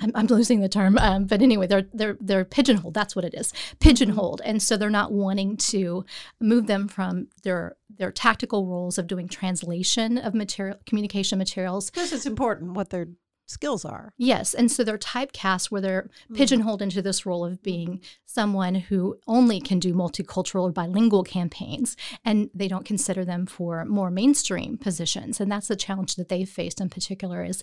I'm, 0.00 0.10
I'm, 0.16 0.26
losing 0.26 0.58
the 0.58 0.68
term, 0.68 0.98
um, 0.98 1.26
but 1.26 1.40
anyway, 1.40 1.68
they're 1.68 1.86
they're 1.92 2.18
they're 2.20 2.44
pigeonholed. 2.44 2.94
That's 2.94 3.14
what 3.14 3.24
it 3.24 3.32
is, 3.32 3.52
pigeonholed, 3.78 4.42
and 4.44 4.60
so 4.60 4.76
they're 4.76 4.90
not 4.90 5.12
wanting 5.12 5.56
to 5.56 6.04
move 6.40 6.66
them 6.66 6.88
from 6.88 7.28
their 7.44 7.76
their 7.88 8.10
tactical 8.10 8.66
roles 8.66 8.98
of 8.98 9.06
doing 9.06 9.28
translation 9.28 10.18
of 10.18 10.34
material 10.34 10.78
communication 10.84 11.38
materials 11.38 11.90
because 11.90 12.12
it's 12.12 12.26
important 12.26 12.72
what 12.72 12.90
they're 12.90 13.06
skills 13.46 13.84
are. 13.84 14.12
Yes. 14.16 14.54
And 14.54 14.70
so 14.70 14.84
they're 14.84 14.98
typecast 14.98 15.70
where 15.70 15.80
they're 15.80 16.10
mm. 16.30 16.36
pigeonholed 16.36 16.82
into 16.82 17.02
this 17.02 17.26
role 17.26 17.44
of 17.44 17.62
being 17.62 18.00
someone 18.24 18.74
who 18.74 19.16
only 19.26 19.60
can 19.60 19.78
do 19.78 19.94
multicultural 19.94 20.62
or 20.62 20.72
bilingual 20.72 21.24
campaigns, 21.24 21.96
and 22.24 22.50
they 22.54 22.68
don't 22.68 22.86
consider 22.86 23.24
them 23.24 23.46
for 23.46 23.84
more 23.84 24.10
mainstream 24.10 24.78
positions. 24.78 25.40
And 25.40 25.50
that's 25.50 25.68
the 25.68 25.76
challenge 25.76 26.16
that 26.16 26.28
they've 26.28 26.48
faced 26.48 26.80
in 26.80 26.88
particular 26.88 27.44
is 27.44 27.62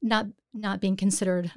not 0.00 0.26
not 0.54 0.80
being 0.80 0.96
considered 0.96 1.50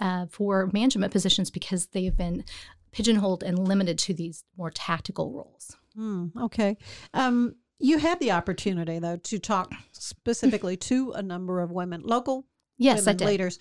uh, 0.00 0.26
for 0.26 0.68
management 0.72 1.12
positions 1.12 1.50
because 1.50 1.86
they've 1.86 2.16
been 2.16 2.44
pigeonholed 2.92 3.42
and 3.42 3.58
limited 3.58 3.98
to 3.98 4.14
these 4.14 4.44
more 4.56 4.70
tactical 4.70 5.32
roles. 5.32 5.76
Mm, 5.96 6.30
okay. 6.36 6.76
Um, 7.14 7.56
you 7.78 7.98
had 7.98 8.18
the 8.18 8.32
opportunity, 8.32 8.98
though, 8.98 9.16
to 9.16 9.38
talk 9.38 9.72
specifically 9.92 10.76
to 10.76 11.12
a 11.12 11.22
number 11.22 11.60
of 11.60 11.70
women, 11.70 12.02
local 12.02 12.46
Yes, 12.78 13.06
I 13.06 13.12
did. 13.12 13.26
leaders. 13.26 13.58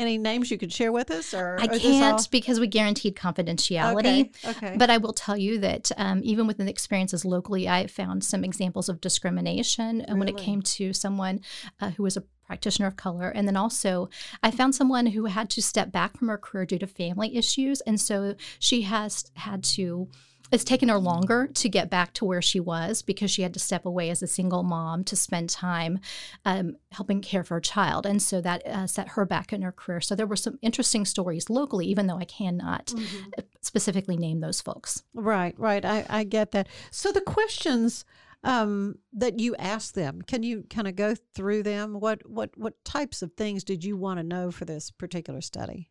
Any 0.00 0.18
names 0.18 0.50
you 0.50 0.58
could 0.58 0.72
share 0.72 0.90
with 0.90 1.12
us, 1.12 1.32
or 1.32 1.56
I 1.60 1.68
can't 1.68 2.28
because 2.32 2.58
we 2.58 2.66
guaranteed 2.66 3.14
confidentiality. 3.14 4.30
Okay. 4.44 4.50
okay. 4.50 4.74
But 4.76 4.90
I 4.90 4.96
will 4.98 5.12
tell 5.12 5.36
you 5.36 5.58
that 5.60 5.92
um, 5.96 6.22
even 6.24 6.48
within 6.48 6.66
the 6.66 6.72
experiences 6.72 7.24
locally, 7.24 7.68
I 7.68 7.86
found 7.86 8.24
some 8.24 8.42
examples 8.42 8.88
of 8.88 9.00
discrimination 9.00 10.04
really? 10.08 10.18
when 10.18 10.28
it 10.28 10.36
came 10.36 10.60
to 10.62 10.92
someone 10.92 11.40
uh, 11.80 11.90
who 11.90 12.02
was 12.02 12.16
a 12.16 12.24
practitioner 12.50 12.88
of 12.88 12.96
color. 12.96 13.28
And 13.28 13.46
then 13.46 13.56
also, 13.56 14.08
I 14.42 14.50
found 14.50 14.74
someone 14.74 15.06
who 15.06 15.26
had 15.26 15.48
to 15.50 15.62
step 15.62 15.92
back 15.92 16.16
from 16.16 16.26
her 16.26 16.36
career 16.36 16.66
due 16.66 16.80
to 16.80 16.86
family 16.88 17.36
issues. 17.36 17.80
And 17.82 18.00
so 18.00 18.34
she 18.58 18.82
has 18.82 19.30
had 19.34 19.62
to 19.76 20.08
it's 20.52 20.64
taken 20.64 20.88
her 20.88 20.98
longer 20.98 21.48
to 21.54 21.68
get 21.68 21.90
back 21.90 22.12
to 22.14 22.24
where 22.24 22.42
she 22.42 22.60
was 22.60 23.02
because 23.02 23.30
she 23.30 23.42
had 23.42 23.54
to 23.54 23.60
step 23.60 23.86
away 23.86 24.10
as 24.10 24.22
a 24.22 24.26
single 24.26 24.62
mom 24.62 25.04
to 25.04 25.16
spend 25.16 25.48
time 25.50 26.00
um, 26.44 26.76
helping 26.92 27.20
care 27.20 27.44
for 27.44 27.54
her 27.54 27.60
child. 27.60 28.06
And 28.06 28.20
so 28.20 28.40
that 28.40 28.66
uh, 28.66 28.86
set 28.86 29.10
her 29.10 29.24
back 29.24 29.52
in 29.52 29.62
her 29.62 29.72
career. 29.72 30.00
So 30.00 30.14
there 30.14 30.26
were 30.26 30.36
some 30.36 30.58
interesting 30.62 31.04
stories 31.04 31.48
locally, 31.48 31.86
even 31.86 32.06
though 32.06 32.18
I 32.18 32.24
cannot 32.24 32.86
mm-hmm. 32.86 33.40
specifically 33.60 34.16
name 34.16 34.40
those 34.40 34.60
folks. 34.60 35.02
Right, 35.14 35.54
right. 35.58 35.84
I, 35.84 36.04
I 36.08 36.24
get 36.24 36.50
that. 36.52 36.68
So 36.90 37.12
the 37.12 37.20
questions 37.20 38.04
um, 38.42 38.96
that 39.12 39.38
you 39.38 39.54
asked 39.56 39.94
them, 39.94 40.22
can 40.22 40.42
you 40.42 40.64
kind 40.70 40.88
of 40.88 40.96
go 40.96 41.14
through 41.34 41.62
them? 41.62 42.00
What, 42.00 42.28
what, 42.28 42.50
what 42.56 42.82
types 42.84 43.22
of 43.22 43.32
things 43.34 43.64
did 43.64 43.84
you 43.84 43.96
want 43.96 44.18
to 44.18 44.24
know 44.24 44.50
for 44.50 44.64
this 44.64 44.90
particular 44.90 45.40
study? 45.40 45.90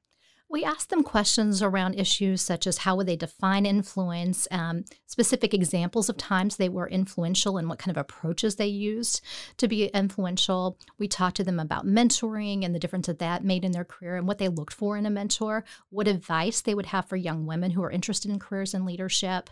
We 0.52 0.64
asked 0.64 0.90
them 0.90 1.04
questions 1.04 1.62
around 1.62 1.94
issues 1.94 2.42
such 2.42 2.66
as 2.66 2.80
how 2.80 2.96
would 2.96 3.08
they 3.08 3.16
define 3.16 3.68
influence, 3.68 4.48
um, 4.50 4.84
specific 5.06 5.54
examples 5.54 6.10
of 6.10 6.18
times 6.18 6.58
they 6.58 6.70
were 6.70 6.90
influential 6.90 7.58
and 7.58 7.70
what 7.70 7.78
kind 7.78 7.96
of 7.96 8.02
approaches 8.02 8.56
they 8.56 8.66
used 8.66 9.22
to 9.58 9.68
be 9.68 9.86
influential. 9.86 10.78
We 10.98 11.08
talked 11.08 11.38
to 11.38 11.44
them 11.44 11.60
about 11.60 11.86
mentoring 11.86 12.66
and 12.66 12.74
the 12.74 12.80
difference 12.80 13.06
that 13.06 13.20
that 13.20 13.44
made 13.44 13.64
in 13.64 13.74
their 13.74 13.86
career 13.86 14.16
and 14.16 14.28
what 14.28 14.40
they 14.40 14.48
looked 14.48 14.74
for 14.74 14.98
in 14.98 15.06
a 15.06 15.12
mentor, 15.12 15.64
what 15.92 16.08
advice 16.08 16.62
they 16.62 16.74
would 16.74 16.88
have 16.88 17.06
for 17.06 17.16
young 17.16 17.46
women 17.46 17.72
who 17.72 17.84
are 17.84 17.92
interested 17.92 18.32
in 18.32 18.40
careers 18.40 18.74
and 18.74 18.86
leadership, 18.86 19.52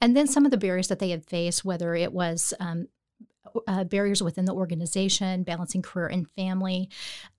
and 0.00 0.16
then 0.16 0.28
some 0.28 0.44
of 0.44 0.52
the 0.52 0.56
barriers 0.56 0.86
that 0.88 1.00
they 1.00 1.10
had 1.10 1.26
faced, 1.26 1.64
whether 1.64 1.96
it 1.96 2.12
was 2.12 2.54
um, 2.60 2.86
uh, 3.66 3.84
barriers 3.84 4.22
within 4.22 4.44
the 4.44 4.54
organization, 4.54 5.42
balancing 5.42 5.82
career 5.82 6.06
and 6.06 6.28
family, 6.30 6.88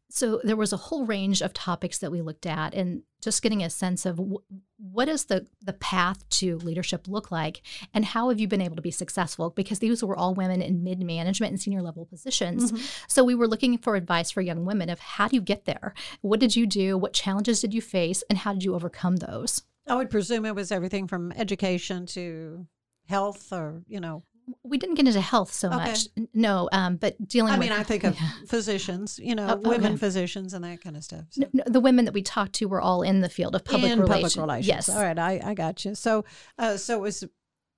so 0.10 0.40
there 0.44 0.56
was 0.56 0.72
a 0.72 0.78
whole 0.78 1.06
range 1.06 1.42
of 1.42 1.54
topics 1.54 1.98
that 2.00 2.12
we 2.12 2.22
looked 2.22 2.46
at 2.46 2.74
and 2.74 3.04
just 3.22 3.42
getting 3.42 3.62
a 3.62 3.70
sense 3.70 4.06
of 4.06 4.18
w- 4.18 4.42
what 4.78 5.06
does 5.06 5.26
the 5.26 5.48
the 5.62 5.74
path 5.74 6.28
to 6.30 6.58
leadership 6.60 7.08
look 7.08 7.30
like 7.30 7.62
and 7.94 8.06
how 8.06 8.30
have 8.30 8.40
you 8.40 8.48
been 8.48 8.62
able 8.62 8.76
to 8.76 8.82
be 8.82 8.92
successful? 8.92 9.50
Because 9.50 9.80
these 9.80 10.04
were 10.04 10.16
all 10.16 10.34
women 10.34 10.62
in 10.62 10.84
mid 10.84 11.02
management 11.02 11.52
and 11.52 11.62
senior 11.62 11.82
level 11.82 12.06
positions. 12.06 12.72
Mm-hmm. 12.72 12.84
so 13.08 13.24
we 13.24 13.36
were 13.36 13.48
looking 13.48 13.78
for 13.78 13.96
advice 13.96 14.32
for 14.32 14.42
young 14.42 14.66
women 14.66 14.90
of 14.90 15.00
how 15.00 15.28
do 15.28 15.36
you 15.36 15.42
get 15.42 15.66
there? 15.66 15.94
What 16.22 16.40
did 16.40 16.56
you 16.56 16.66
do? 16.66 16.98
What 16.98 17.14
challenges 17.14 17.62
did 17.62 17.74
you 17.74 17.82
face? 17.82 18.24
And 18.30 18.40
how 18.40 18.54
did 18.54 18.64
you 18.64 18.76
overcome 18.76 19.18
those? 19.18 19.64
I 19.88 19.96
would 19.96 20.10
presume 20.10 20.46
it 20.46 20.56
was 20.56 20.72
everything 20.72 21.08
from 21.08 21.32
education 21.34 22.06
to 22.08 22.66
health 23.08 23.52
or 23.52 23.84
you 23.88 24.00
know 24.00 24.24
we 24.64 24.78
didn't 24.78 24.96
get 24.96 25.08
into 25.08 25.22
health 25.22 25.52
so 25.52 25.68
okay. 25.68 25.78
much. 25.78 26.08
No, 26.34 26.70
um, 26.72 26.96
but 26.98 27.28
dealing. 27.28 27.52
With. 27.52 27.60
I 27.60 27.60
mean, 27.60 27.72
I 27.72 27.84
think 27.84 28.04
of 28.04 28.16
yeah. 28.20 28.32
physicians, 28.48 29.20
you 29.22 29.36
know, 29.36 29.60
oh, 29.64 29.70
women 29.70 29.94
okay. 29.94 29.98
physicians 29.98 30.54
and 30.54 30.64
that 30.64 30.82
kind 30.82 30.96
of 30.96 31.04
stuff. 31.04 31.26
So. 31.32 31.42
No, 31.42 31.48
no, 31.54 31.64
the 31.68 31.80
women 31.80 32.06
that 32.06 32.14
we 32.14 32.22
talked 32.22 32.54
to 32.56 32.66
were 32.68 32.82
all 32.82 33.02
in 33.02 33.22
the 33.22 33.30
field 33.30 33.56
of 33.56 33.66
public 33.66 33.92
in 33.92 34.00
relations. 34.00 34.36
Public 34.36 34.48
relations. 34.48 34.68
Yes. 34.68 34.90
All 34.90 35.02
right, 35.02 35.20
I, 35.20 35.42
I 35.44 35.54
got 35.54 35.84
you. 35.84 35.96
So, 35.96 36.26
uh, 36.58 36.78
so 36.78 36.96
it 36.98 37.02
was. 37.02 37.24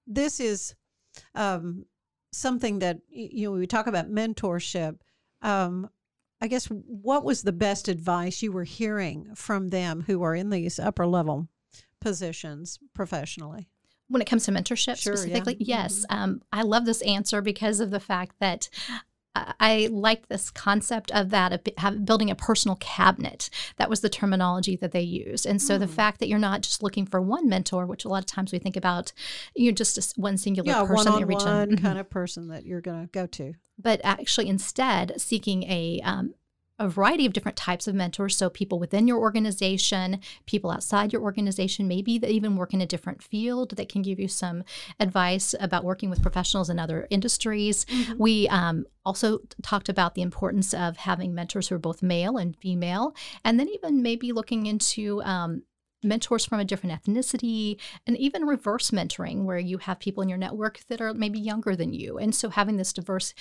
This 0.06 0.40
is 0.40 0.76
um, 1.36 1.86
something 2.32 2.80
that 2.80 3.00
you 3.10 3.50
know 3.50 3.58
we 3.58 3.68
talk 3.68 3.88
about 3.88 4.10
mentorship. 4.10 4.98
Um, 5.42 5.90
I 6.42 6.48
guess 6.48 6.68
what 6.68 7.26
was 7.26 7.42
the 7.42 7.52
best 7.52 7.88
advice 7.88 8.42
you 8.42 8.52
were 8.52 8.64
hearing 8.64 9.36
from 9.36 9.70
them 9.70 10.04
who 10.08 10.22
are 10.24 10.36
in 10.36 10.50
these 10.50 10.80
upper 10.80 11.06
level 11.06 11.50
positions 12.00 12.80
professionally? 12.94 13.70
When 14.10 14.22
it 14.22 14.26
comes 14.26 14.46
to 14.46 14.52
mentorship 14.52 14.98
sure, 14.98 15.16
specifically, 15.16 15.56
yeah. 15.60 15.84
yes. 15.84 16.06
Mm-hmm. 16.10 16.24
Um, 16.24 16.42
I 16.52 16.64
love 16.64 16.86
this 16.86 17.02
answer 17.04 17.42
because 17.42 17.80
of 17.80 17.92
the 17.92 18.00
fact 18.00 18.36
that 18.40 18.70
I 19.36 19.88
like 19.92 20.28
this 20.28 20.50
concept 20.50 21.12
of 21.12 21.30
that 21.30 21.54
of 21.54 22.06
building 22.06 22.32
a 22.32 22.36
personal 22.36 22.76
cabinet. 22.78 23.50
That 23.78 23.90
was 23.90 24.02
the 24.02 24.10
terminology 24.10 24.76
that 24.78 24.92
they 24.92 25.02
used, 25.02 25.46
and 25.46 25.62
so 25.62 25.78
mm. 25.78 25.80
the 25.80 25.88
fact 25.88 26.20
that 26.20 26.28
you're 26.28 26.40
not 26.40 26.62
just 26.62 26.84
looking 26.84 27.06
for 27.06 27.22
one 27.22 27.48
mentor, 27.48 27.86
which 27.86 28.06
a 28.06 28.10
lot 28.10 28.20
of 28.20 28.26
times 28.26 28.52
we 28.52 28.60
think 28.60 28.76
about, 28.76 29.14
you 29.56 29.72
know, 29.72 29.76
just 29.76 29.98
a, 29.98 30.20
one 30.20 30.38
singular 30.38 30.70
yeah, 30.70 30.86
person 30.86 31.14
one 31.14 31.22
that 31.22 31.28
reach 31.28 31.44
one 31.44 31.78
kind 31.78 32.00
of 32.00 32.10
person 32.10 32.48
that 32.50 32.66
you're 32.66 32.82
going 32.82 33.02
to 33.02 33.12
go 33.12 33.28
to. 33.28 33.54
But 33.78 34.02
actually, 34.04 34.50
instead, 34.50 35.22
seeking 35.22 35.64
a 35.64 36.02
um, 36.04 36.34
a 36.80 36.88
variety 36.88 37.26
of 37.26 37.34
different 37.34 37.58
types 37.58 37.88
of 37.88 37.96
mentors. 37.96 38.36
So, 38.36 38.50
people 38.50 38.80
within 38.80 39.08
your 39.08 39.20
organization, 39.20 40.20
people 40.46 40.72
outside 40.72 41.14
your 41.14 41.22
organization, 41.22 41.88
maybe 41.88 42.18
that 42.18 42.32
even 42.32 42.56
work 42.56 42.74
in 42.74 42.82
a 42.82 42.86
different 42.86 43.22
field 43.22 43.76
that 43.76 43.90
can 43.90 44.02
give 44.02 44.20
you 44.20 44.28
some 44.28 44.64
advice 45.00 45.54
about 45.60 45.84
working 45.84 46.10
with 46.10 46.22
professionals 46.22 46.70
in 46.70 46.80
other 46.80 47.08
industries. 47.10 47.86
Mm-hmm. 47.86 48.14
We 48.18 48.48
um, 48.48 48.86
also 49.06 49.40
talked 49.62 49.90
about 49.90 50.16
the 50.16 50.22
importance 50.22 50.74
of 50.74 50.98
having 50.98 51.36
mentors 51.36 51.68
who 51.68 51.76
are 51.76 51.80
both 51.80 52.02
male 52.02 52.38
and 52.38 52.56
female, 52.56 53.14
and 53.44 53.60
then 53.60 53.68
even 53.70 54.02
maybe 54.02 54.32
looking 54.32 54.66
into 54.66 55.22
um, 55.24 55.64
mentors 56.04 56.46
from 56.46 56.60
a 56.60 56.66
different 56.66 57.02
ethnicity 57.02 57.80
and 58.08 58.18
even 58.18 58.46
reverse 58.46 58.92
mentoring 58.92 59.44
where 59.44 59.60
you 59.60 59.78
have 59.80 60.00
people 60.00 60.24
in 60.24 60.30
your 60.30 60.38
network 60.38 60.80
that 60.88 61.02
are 61.02 61.14
maybe 61.14 61.40
younger 61.40 61.76
than 61.76 61.94
you 61.94 62.18
and 62.18 62.34
so 62.34 62.50
having 62.50 62.78
this 62.78 62.94
diverse 62.94 63.34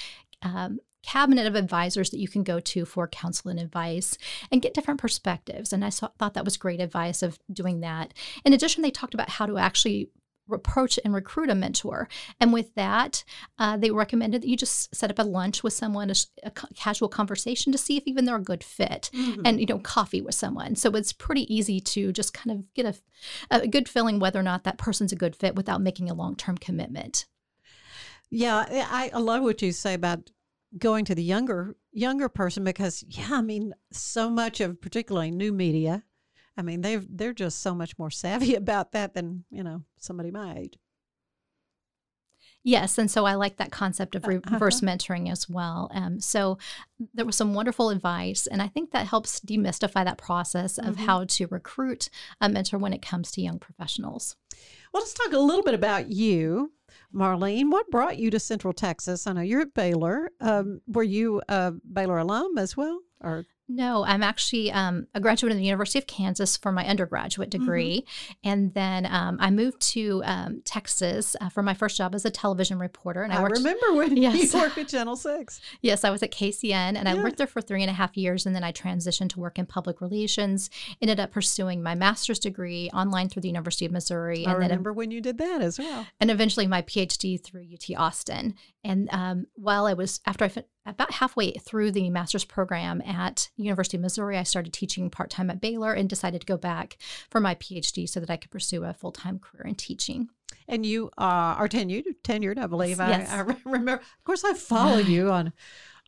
um, 0.42 0.78
cabinet 1.02 1.46
of 1.46 1.54
advisors 1.54 2.10
that 2.10 2.18
you 2.18 2.28
can 2.28 2.42
go 2.42 2.60
to 2.60 2.84
for 2.84 3.06
counsel 3.08 3.50
and 3.50 3.60
advice 3.60 4.18
and 4.50 4.62
get 4.62 4.74
different 4.74 5.00
perspectives. 5.00 5.72
And 5.72 5.84
I 5.84 5.88
saw, 5.90 6.08
thought 6.18 6.34
that 6.34 6.44
was 6.44 6.56
great 6.56 6.80
advice 6.80 7.22
of 7.22 7.38
doing 7.52 7.80
that. 7.80 8.12
In 8.44 8.52
addition, 8.52 8.82
they 8.82 8.90
talked 8.90 9.14
about 9.14 9.30
how 9.30 9.46
to 9.46 9.58
actually 9.58 10.10
approach 10.50 10.98
and 11.04 11.14
recruit 11.14 11.50
a 11.50 11.54
mentor. 11.54 12.08
And 12.40 12.52
with 12.52 12.74
that, 12.74 13.24
uh, 13.58 13.76
they 13.76 13.90
recommended 13.90 14.42
that 14.42 14.48
you 14.48 14.56
just 14.56 14.94
set 14.94 15.10
up 15.10 15.18
a 15.18 15.22
lunch 15.22 15.62
with 15.62 15.72
someone, 15.72 16.10
a, 16.10 16.14
a 16.42 16.50
casual 16.50 17.08
conversation 17.08 17.72
to 17.72 17.78
see 17.78 17.96
if 17.96 18.06
even 18.06 18.24
they're 18.24 18.36
a 18.36 18.42
good 18.42 18.64
fit, 18.64 19.10
mm-hmm. 19.12 19.42
and 19.44 19.60
you 19.60 19.66
know, 19.66 19.78
coffee 19.78 20.20
with 20.20 20.34
someone. 20.34 20.76
So 20.76 20.90
it's 20.90 21.12
pretty 21.12 21.52
easy 21.54 21.80
to 21.80 22.12
just 22.12 22.34
kind 22.34 22.58
of 22.58 22.74
get 22.74 22.86
a, 22.86 22.94
a 23.50 23.68
good 23.68 23.88
feeling 23.88 24.18
whether 24.18 24.40
or 24.40 24.44
not 24.44 24.64
that 24.64 24.78
person's 24.78 25.12
a 25.12 25.16
good 25.16 25.36
fit 25.36 25.54
without 25.54 25.80
making 25.80 26.10
a 26.10 26.14
long 26.14 26.36
term 26.36 26.58
commitment. 26.58 27.26
Yeah, 28.30 28.66
I, 28.68 29.10
I 29.12 29.18
love 29.18 29.42
what 29.42 29.62
you 29.62 29.72
say 29.72 29.94
about 29.94 30.30
going 30.76 31.04
to 31.06 31.14
the 31.14 31.22
younger 31.22 31.76
younger 31.92 32.28
person 32.28 32.64
because 32.64 33.04
yeah, 33.08 33.28
I 33.30 33.40
mean, 33.40 33.74
so 33.90 34.28
much 34.28 34.60
of 34.60 34.80
particularly 34.80 35.30
new 35.30 35.52
media, 35.52 36.04
I 36.58 36.62
mean, 36.62 36.80
they've 36.82 37.06
they're 37.08 37.32
just 37.32 37.62
so 37.62 37.74
much 37.74 37.96
more 37.98 38.10
savvy 38.10 38.54
about 38.56 38.92
that 38.92 39.14
than 39.14 39.44
you 39.50 39.62
know 39.62 39.84
somebody 39.96 40.30
my 40.30 40.58
age. 40.58 40.78
Yes, 42.64 42.98
and 42.98 43.10
so 43.10 43.24
I 43.24 43.34
like 43.34 43.56
that 43.56 43.70
concept 43.70 44.14
of 44.14 44.24
uh-huh. 44.24 44.40
reverse 44.50 44.82
uh-huh. 44.82 44.92
mentoring 44.92 45.30
as 45.30 45.48
well. 45.48 45.90
Um, 45.94 46.20
so 46.20 46.58
there 47.14 47.24
was 47.24 47.36
some 47.36 47.54
wonderful 47.54 47.88
advice, 47.88 48.46
and 48.46 48.60
I 48.60 48.66
think 48.66 48.90
that 48.90 49.06
helps 49.06 49.40
demystify 49.40 50.04
that 50.04 50.18
process 50.18 50.76
of 50.76 50.96
mm-hmm. 50.96 51.06
how 51.06 51.24
to 51.24 51.46
recruit 51.46 52.10
a 52.40 52.48
mentor 52.48 52.76
when 52.76 52.92
it 52.92 53.00
comes 53.00 53.30
to 53.32 53.40
young 53.40 53.58
professionals. 53.58 54.36
Well, 54.92 55.02
let's 55.02 55.14
talk 55.14 55.32
a 55.32 55.38
little 55.38 55.62
bit 55.62 55.74
about 55.74 56.10
you. 56.10 56.72
Marlene, 57.14 57.70
what 57.70 57.90
brought 57.90 58.18
you 58.18 58.30
to 58.30 58.40
Central 58.40 58.72
Texas? 58.72 59.26
I 59.26 59.32
know 59.32 59.40
you're 59.40 59.62
at 59.62 59.74
Baylor. 59.74 60.30
Um, 60.40 60.80
were 60.86 61.02
you 61.02 61.40
a 61.48 61.72
Baylor 61.90 62.18
alum 62.18 62.58
as 62.58 62.76
well? 62.76 63.00
Or 63.20 63.46
no, 63.68 64.02
I'm 64.04 64.22
actually 64.22 64.72
um, 64.72 65.06
a 65.14 65.20
graduate 65.20 65.52
of 65.52 65.58
the 65.58 65.64
University 65.64 65.98
of 65.98 66.06
Kansas 66.06 66.56
for 66.56 66.72
my 66.72 66.86
undergraduate 66.86 67.50
mm-hmm. 67.50 67.64
degree. 67.64 68.00
Mm-hmm. 68.00 68.48
And 68.48 68.74
then 68.74 69.06
um, 69.06 69.36
I 69.40 69.50
moved 69.50 69.80
to 69.92 70.22
um, 70.24 70.62
Texas 70.64 71.36
uh, 71.38 71.50
for 71.50 71.62
my 71.62 71.74
first 71.74 71.98
job 71.98 72.14
as 72.14 72.24
a 72.24 72.30
television 72.30 72.78
reporter. 72.78 73.22
And 73.22 73.32
I, 73.32 73.36
I 73.36 73.42
worked, 73.42 73.58
remember 73.58 73.94
when 73.94 74.16
yes. 74.16 74.54
you 74.54 74.60
worked 74.60 74.78
at 74.78 74.88
Channel 74.88 75.16
6. 75.16 75.60
yes, 75.82 76.02
I 76.02 76.10
was 76.10 76.22
at 76.22 76.32
KCEN 76.32 76.96
and 76.96 77.06
yeah. 77.06 77.12
I 77.12 77.22
worked 77.22 77.36
there 77.36 77.46
for 77.46 77.60
three 77.60 77.82
and 77.82 77.90
a 77.90 77.94
half 77.94 78.16
years. 78.16 78.46
And 78.46 78.56
then 78.56 78.64
I 78.64 78.72
transitioned 78.72 79.28
to 79.30 79.40
work 79.40 79.58
in 79.58 79.66
public 79.66 80.00
relations, 80.00 80.70
ended 81.02 81.20
up 81.20 81.30
pursuing 81.30 81.82
my 81.82 81.94
master's 81.94 82.38
degree 82.38 82.88
online 82.94 83.28
through 83.28 83.42
the 83.42 83.48
University 83.48 83.84
of 83.84 83.92
Missouri. 83.92 84.46
I 84.46 84.52
and 84.52 84.60
remember 84.60 84.90
then, 84.90 84.96
when 84.96 85.10
you 85.10 85.20
did 85.20 85.36
that 85.38 85.60
as 85.60 85.78
well. 85.78 86.06
And 86.20 86.30
eventually 86.30 86.66
my 86.66 86.80
PhD 86.82 87.42
through 87.42 87.66
UT 87.70 87.98
Austin. 87.98 88.54
And 88.82 89.10
um, 89.12 89.46
while 89.56 89.84
I 89.84 89.92
was, 89.92 90.20
after 90.24 90.46
I 90.46 90.48
about 90.86 91.14
halfway 91.14 91.52
through 91.52 91.92
the 91.92 92.10
master's 92.10 92.44
program 92.44 93.02
at 93.02 93.50
University 93.56 93.96
of 93.96 94.02
Missouri, 94.02 94.38
I 94.38 94.42
started 94.42 94.72
teaching 94.72 95.10
part 95.10 95.30
time 95.30 95.50
at 95.50 95.60
Baylor 95.60 95.92
and 95.92 96.08
decided 96.08 96.40
to 96.40 96.46
go 96.46 96.56
back 96.56 96.96
for 97.30 97.40
my 97.40 97.54
PhD 97.54 98.08
so 98.08 98.20
that 98.20 98.30
I 98.30 98.36
could 98.36 98.50
pursue 98.50 98.84
a 98.84 98.94
full 98.94 99.12
time 99.12 99.38
career 99.38 99.66
in 99.66 99.74
teaching. 99.74 100.28
And 100.66 100.84
you 100.84 101.10
uh, 101.18 101.56
are 101.58 101.68
tenured, 101.68 102.04
tenured, 102.22 102.58
I 102.58 102.66
believe. 102.66 102.98
Yes. 102.98 103.30
I, 103.30 103.38
I 103.38 103.56
remember. 103.64 103.94
Of 103.94 104.24
course, 104.24 104.44
I 104.44 104.54
follow 104.54 104.98
you 104.98 105.30
on 105.30 105.52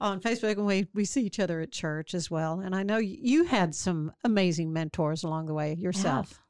on 0.01 0.21
Facebook, 0.21 0.57
and 0.57 0.67
we 0.67 0.89
we 0.95 1.05
see 1.05 1.23
each 1.23 1.41
other 1.41 1.61
at 1.61 1.73
church 1.73 2.15
as 2.15 2.31
well. 2.31 2.61
And 2.61 2.75
I 2.75 2.83
know 2.83 2.99
you 2.99 3.45
had 3.45 3.75
some 3.75 4.13
amazing 4.25 4.73
mentors 4.73 5.25
along 5.25 5.47
the 5.47 5.55
way 5.55 5.75
yourself. 5.75 6.41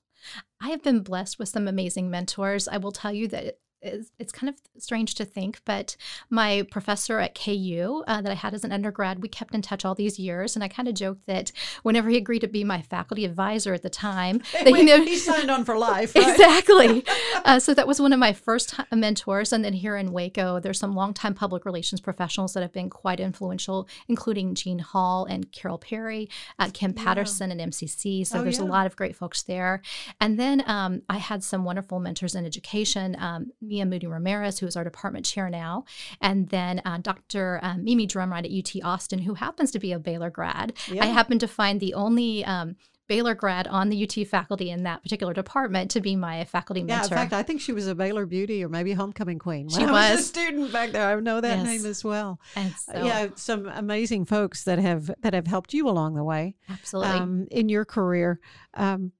I 0.60 0.68
have 0.68 0.82
been 0.82 1.00
blessed 1.00 1.38
with 1.38 1.48
some 1.48 1.66
amazing 1.66 2.10
mentors. 2.10 2.68
I 2.68 2.76
will 2.76 2.92
tell 2.92 3.12
you 3.12 3.26
that 3.28 3.58
it's, 3.82 4.10
it's 4.18 4.32
kind 4.32 4.48
of 4.48 4.56
strange 4.78 5.14
to 5.16 5.24
think, 5.24 5.60
but 5.64 5.96
my 6.28 6.66
professor 6.70 7.18
at 7.18 7.34
KU 7.34 8.04
uh, 8.06 8.20
that 8.20 8.30
I 8.30 8.34
had 8.34 8.54
as 8.54 8.64
an 8.64 8.72
undergrad, 8.72 9.22
we 9.22 9.28
kept 9.28 9.54
in 9.54 9.62
touch 9.62 9.84
all 9.84 9.94
these 9.94 10.18
years, 10.18 10.54
and 10.54 10.62
I 10.62 10.68
kind 10.68 10.88
of 10.88 10.94
joked 10.94 11.26
that 11.26 11.52
whenever 11.82 12.10
he 12.10 12.16
agreed 12.16 12.40
to 12.40 12.48
be 12.48 12.64
my 12.64 12.82
faculty 12.82 13.24
advisor 13.24 13.74
at 13.74 13.82
the 13.82 13.90
time, 13.90 14.42
that, 14.52 14.66
Wait, 14.66 14.78
you 14.78 14.84
know, 14.84 15.02
he 15.02 15.16
signed 15.16 15.50
on 15.50 15.64
for 15.64 15.76
life. 15.76 16.14
Right? 16.20 16.28
Exactly. 16.28 17.04
uh, 17.44 17.58
so 17.60 17.72
that 17.72 17.86
was 17.86 18.00
one 18.00 18.12
of 18.12 18.18
my 18.18 18.32
first 18.32 18.74
mentors, 18.92 19.52
and 19.52 19.64
then 19.64 19.72
here 19.72 19.96
in 19.96 20.12
Waco, 20.12 20.60
there's 20.60 20.78
some 20.78 20.94
longtime 20.94 21.34
public 21.34 21.64
relations 21.64 22.00
professionals 22.00 22.52
that 22.54 22.62
have 22.62 22.72
been 22.72 22.90
quite 22.90 23.20
influential, 23.20 23.88
including 24.08 24.54
Gene 24.54 24.80
Hall 24.80 25.24
and 25.24 25.50
Carol 25.52 25.78
Perry, 25.78 26.28
uh, 26.58 26.68
Kim 26.72 26.92
Patterson, 26.92 27.50
and 27.50 27.60
MCC. 27.60 28.26
So 28.26 28.40
oh, 28.40 28.42
there's 28.42 28.58
yeah. 28.58 28.64
a 28.64 28.66
lot 28.66 28.86
of 28.86 28.96
great 28.96 29.16
folks 29.16 29.42
there, 29.42 29.80
and 30.20 30.38
then 30.38 30.62
um, 30.66 31.02
I 31.08 31.18
had 31.18 31.42
some 31.42 31.64
wonderful 31.64 32.00
mentors 32.00 32.34
in 32.34 32.44
education. 32.44 33.16
Um, 33.18 33.52
Mia 33.70 33.86
Moody 33.86 34.08
Ramirez, 34.08 34.58
who 34.58 34.66
is 34.66 34.76
our 34.76 34.84
department 34.84 35.24
chair 35.24 35.48
now, 35.48 35.84
and 36.20 36.48
then 36.48 36.82
uh, 36.84 36.98
Dr. 36.98 37.60
Um, 37.62 37.84
Mimi 37.84 38.06
Drumwright 38.06 38.44
at 38.44 38.50
UT 38.50 38.84
Austin, 38.84 39.20
who 39.20 39.34
happens 39.34 39.70
to 39.70 39.78
be 39.78 39.92
a 39.92 39.98
Baylor 39.98 40.28
grad. 40.28 40.74
Yeah. 40.88 41.04
I 41.04 41.06
happen 41.06 41.38
to 41.38 41.48
find 41.48 41.78
the 41.78 41.94
only 41.94 42.44
um, 42.44 42.76
Baylor 43.10 43.34
grad 43.34 43.66
on 43.66 43.88
the 43.88 44.04
UT 44.04 44.26
faculty 44.28 44.70
in 44.70 44.84
that 44.84 45.02
particular 45.02 45.32
department 45.32 45.90
to 45.90 46.00
be 46.00 46.14
my 46.14 46.44
faculty 46.44 46.82
mentor. 46.82 47.14
Yeah, 47.14 47.22
in 47.22 47.28
fact, 47.28 47.32
I 47.32 47.42
think 47.42 47.60
she 47.60 47.72
was 47.72 47.88
a 47.88 47.94
Baylor 47.94 48.26
beauty 48.26 48.64
or 48.64 48.68
maybe 48.68 48.92
homecoming 48.92 49.38
queen. 49.38 49.66
When 49.66 49.80
she 49.80 49.84
I 49.84 49.90
was. 49.90 50.10
was 50.12 50.20
a 50.20 50.28
student 50.28 50.72
back 50.72 50.92
there. 50.92 51.16
I 51.16 51.20
know 51.20 51.40
that 51.40 51.58
yes. 51.58 51.66
name 51.66 51.86
as 51.86 52.04
well. 52.04 52.38
So, 52.54 53.04
yeah, 53.04 53.28
some 53.34 53.66
amazing 53.66 54.26
folks 54.26 54.64
that 54.64 54.78
have 54.78 55.10
that 55.22 55.34
have 55.34 55.46
helped 55.48 55.74
you 55.74 55.88
along 55.88 56.14
the 56.14 56.22
way. 56.22 56.54
Absolutely. 56.68 57.12
Um, 57.12 57.48
in 57.50 57.68
your 57.68 57.84
career. 57.84 58.38
Um, 58.74 59.12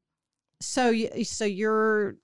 so, 0.61 0.95
so 1.25 1.45
you're 1.45 2.17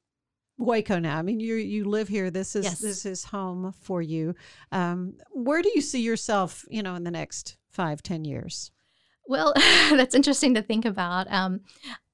Waco 0.59 0.99
now. 0.99 1.19
I 1.19 1.23
mean, 1.23 1.41
you 1.41 1.57
you 1.57 1.85
live 1.85 2.09
here. 2.09 2.31
This 2.31 2.57
is 2.57 2.65
yes. 2.65 2.79
this 2.81 3.07
is 3.07 3.25
home 3.25 3.73
for 3.83 4.01
you. 4.01 4.35
Um, 4.73 5.15
where 5.33 5.63
do 5.63 5.71
you 5.75 5.81
see 5.81 6.01
yourself? 6.01 6.65
You 6.71 6.83
know, 6.83 6.95
in 6.95 7.05
the 7.05 7.11
next 7.11 7.57
five, 7.71 8.03
ten 8.03 8.25
years. 8.25 8.71
Well, 9.27 9.53
that's 9.91 10.15
interesting 10.15 10.55
to 10.55 10.63
think 10.63 10.85
about. 10.85 11.27
Um, 11.31 11.61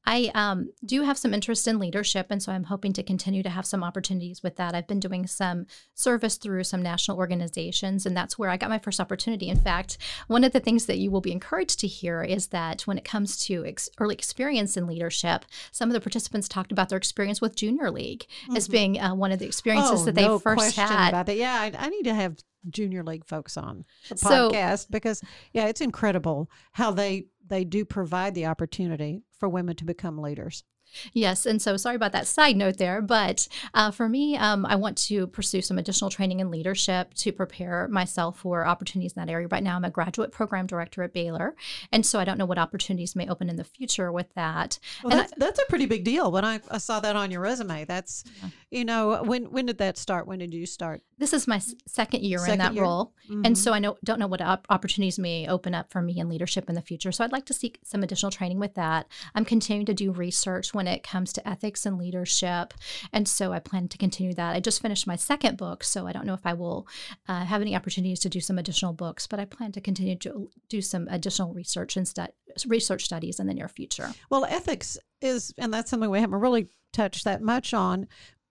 I 0.04 0.30
um, 0.34 0.70
do 0.84 1.02
have 1.02 1.16
some 1.16 1.32
interest 1.32 1.68
in 1.68 1.78
leadership, 1.78 2.26
and 2.30 2.42
so 2.42 2.52
I'm 2.52 2.64
hoping 2.64 2.92
to 2.94 3.02
continue 3.02 3.42
to 3.42 3.50
have 3.50 3.66
some 3.66 3.84
opportunities 3.84 4.42
with 4.42 4.56
that. 4.56 4.74
I've 4.74 4.88
been 4.88 5.00
doing 5.00 5.26
some 5.26 5.66
service 5.94 6.36
through 6.36 6.64
some 6.64 6.82
national 6.82 7.16
organizations, 7.16 8.04
and 8.04 8.16
that's 8.16 8.38
where 8.38 8.50
I 8.50 8.56
got 8.56 8.70
my 8.70 8.78
first 8.78 9.00
opportunity. 9.00 9.48
In 9.48 9.58
fact, 9.58 9.98
one 10.26 10.44
of 10.44 10.52
the 10.52 10.60
things 10.60 10.86
that 10.86 10.98
you 10.98 11.10
will 11.10 11.20
be 11.20 11.32
encouraged 11.32 11.78
to 11.80 11.86
hear 11.86 12.22
is 12.22 12.48
that 12.48 12.82
when 12.82 12.98
it 12.98 13.04
comes 13.04 13.36
to 13.46 13.64
ex- 13.64 13.88
early 13.98 14.14
experience 14.14 14.76
in 14.76 14.86
leadership, 14.86 15.44
some 15.70 15.88
of 15.88 15.94
the 15.94 16.00
participants 16.00 16.48
talked 16.48 16.72
about 16.72 16.88
their 16.88 16.98
experience 16.98 17.40
with 17.40 17.56
Junior 17.56 17.90
League 17.90 18.26
mm-hmm. 18.44 18.56
as 18.56 18.68
being 18.68 19.00
uh, 19.00 19.14
one 19.14 19.30
of 19.30 19.38
the 19.38 19.46
experiences 19.46 20.02
oh, 20.02 20.04
that 20.06 20.14
they 20.14 20.26
no 20.26 20.38
first 20.38 20.76
had. 20.76 21.10
About 21.10 21.26
that. 21.26 21.36
Yeah, 21.36 21.54
I, 21.54 21.72
I 21.78 21.88
need 21.88 22.04
to 22.04 22.14
have 22.14 22.36
junior 22.70 23.02
league 23.02 23.24
folks 23.26 23.56
on 23.56 23.84
the 24.08 24.14
podcast 24.14 24.78
so, 24.78 24.86
because 24.90 25.20
yeah 25.52 25.66
it's 25.66 25.80
incredible 25.80 26.48
how 26.72 26.90
they 26.90 27.26
they 27.52 27.64
do 27.64 27.84
provide 27.84 28.34
the 28.34 28.46
opportunity 28.46 29.22
for 29.38 29.46
women 29.46 29.76
to 29.76 29.84
become 29.84 30.16
leaders. 30.18 30.64
Yes, 31.12 31.46
and 31.46 31.60
so 31.60 31.76
sorry 31.76 31.96
about 31.96 32.12
that 32.12 32.26
side 32.26 32.56
note 32.56 32.76
there, 32.76 33.00
but 33.00 33.48
uh, 33.74 33.90
for 33.90 34.08
me, 34.08 34.36
um, 34.36 34.66
I 34.66 34.76
want 34.76 34.98
to 34.98 35.26
pursue 35.26 35.62
some 35.62 35.78
additional 35.78 36.10
training 36.10 36.40
in 36.40 36.50
leadership 36.50 37.14
to 37.14 37.32
prepare 37.32 37.88
myself 37.88 38.38
for 38.38 38.66
opportunities 38.66 39.12
in 39.14 39.20
that 39.20 39.30
area. 39.30 39.48
Right 39.48 39.62
now, 39.62 39.76
I'm 39.76 39.84
a 39.84 39.90
graduate 39.90 40.32
program 40.32 40.66
director 40.66 41.02
at 41.02 41.12
Baylor, 41.12 41.54
and 41.92 42.04
so 42.04 42.18
I 42.18 42.24
don't 42.24 42.38
know 42.38 42.46
what 42.46 42.58
opportunities 42.58 43.16
may 43.16 43.28
open 43.28 43.48
in 43.48 43.56
the 43.56 43.64
future 43.64 44.12
with 44.12 44.32
that. 44.34 44.78
Well, 45.02 45.16
that's, 45.16 45.32
I, 45.32 45.36
that's, 45.38 45.60
a 45.60 45.66
pretty 45.66 45.86
big 45.86 46.04
deal. 46.04 46.30
When 46.30 46.44
I, 46.44 46.60
I, 46.70 46.78
saw 46.78 47.00
that 47.00 47.16
on 47.16 47.30
your 47.30 47.40
resume, 47.40 47.84
that's 47.84 48.24
yeah. 48.42 48.50
You 48.72 48.86
know, 48.86 49.22
when 49.22 49.50
when 49.52 49.66
did 49.66 49.76
that 49.78 49.98
start? 49.98 50.26
When 50.26 50.38
did 50.38 50.54
you 50.54 50.64
start? 50.64 51.02
This 51.18 51.34
is 51.34 51.46
my 51.46 51.60
second 51.86 52.22
year 52.24 52.38
Second 52.38 52.52
in 52.54 52.58
that 52.60 52.72
year? 52.72 52.82
role, 52.84 53.12
Mhm. 53.28 53.46
and 53.46 53.58
so 53.58 53.74
I 53.74 53.78
know 53.78 53.98
don't 54.02 54.18
know 54.18 54.26
what 54.26 54.40
op- 54.40 54.66
opportunities 54.70 55.18
may 55.18 55.46
open 55.46 55.74
up 55.74 55.90
for 55.92 56.00
me 56.00 56.18
in 56.18 56.30
leadership 56.30 56.70
in 56.70 56.74
the 56.74 56.80
future. 56.80 57.12
So 57.12 57.22
I'd 57.22 57.32
like 57.32 57.44
to 57.46 57.52
seek 57.52 57.80
some 57.84 58.02
additional 58.02 58.30
training 58.32 58.58
with 58.58 58.72
that. 58.76 59.08
I'm 59.34 59.44
continuing 59.44 59.84
to 59.86 59.92
do 59.94 60.10
research 60.10 60.72
when 60.72 60.88
it 60.88 61.02
comes 61.02 61.34
to 61.34 61.46
ethics 61.46 61.84
and 61.84 61.98
leadership, 61.98 62.72
and 63.12 63.28
so 63.28 63.52
I 63.52 63.58
plan 63.58 63.88
to 63.88 63.98
continue 63.98 64.32
that. 64.36 64.56
I 64.56 64.60
just 64.60 64.80
finished 64.80 65.06
my 65.06 65.16
second 65.16 65.58
book, 65.58 65.84
so 65.84 66.06
I 66.06 66.12
don't 66.12 66.24
know 66.26 66.32
if 66.34 66.46
I 66.46 66.54
will 66.54 66.86
uh, 67.28 67.44
have 67.44 67.60
any 67.60 67.76
opportunities 67.76 68.20
to 68.20 68.30
do 68.30 68.40
some 68.40 68.58
additional 68.58 68.94
books, 68.94 69.26
but 69.26 69.38
I 69.38 69.44
plan 69.44 69.72
to 69.72 69.82
continue 69.82 70.16
to 70.16 70.48
do 70.70 70.80
some 70.80 71.08
additional 71.10 71.52
research 71.52 71.98
and 71.98 72.08
stu- 72.08 72.28
research 72.66 73.04
studies 73.04 73.38
in 73.38 73.46
the 73.48 73.54
near 73.54 73.68
future. 73.68 74.14
Well, 74.30 74.46
ethics 74.46 74.96
is, 75.20 75.52
and 75.58 75.74
that's 75.74 75.90
something 75.90 76.08
we 76.08 76.20
haven't 76.20 76.40
really 76.40 76.68
touched 76.94 77.24
that 77.24 77.42
much 77.42 77.74
on 77.74 78.08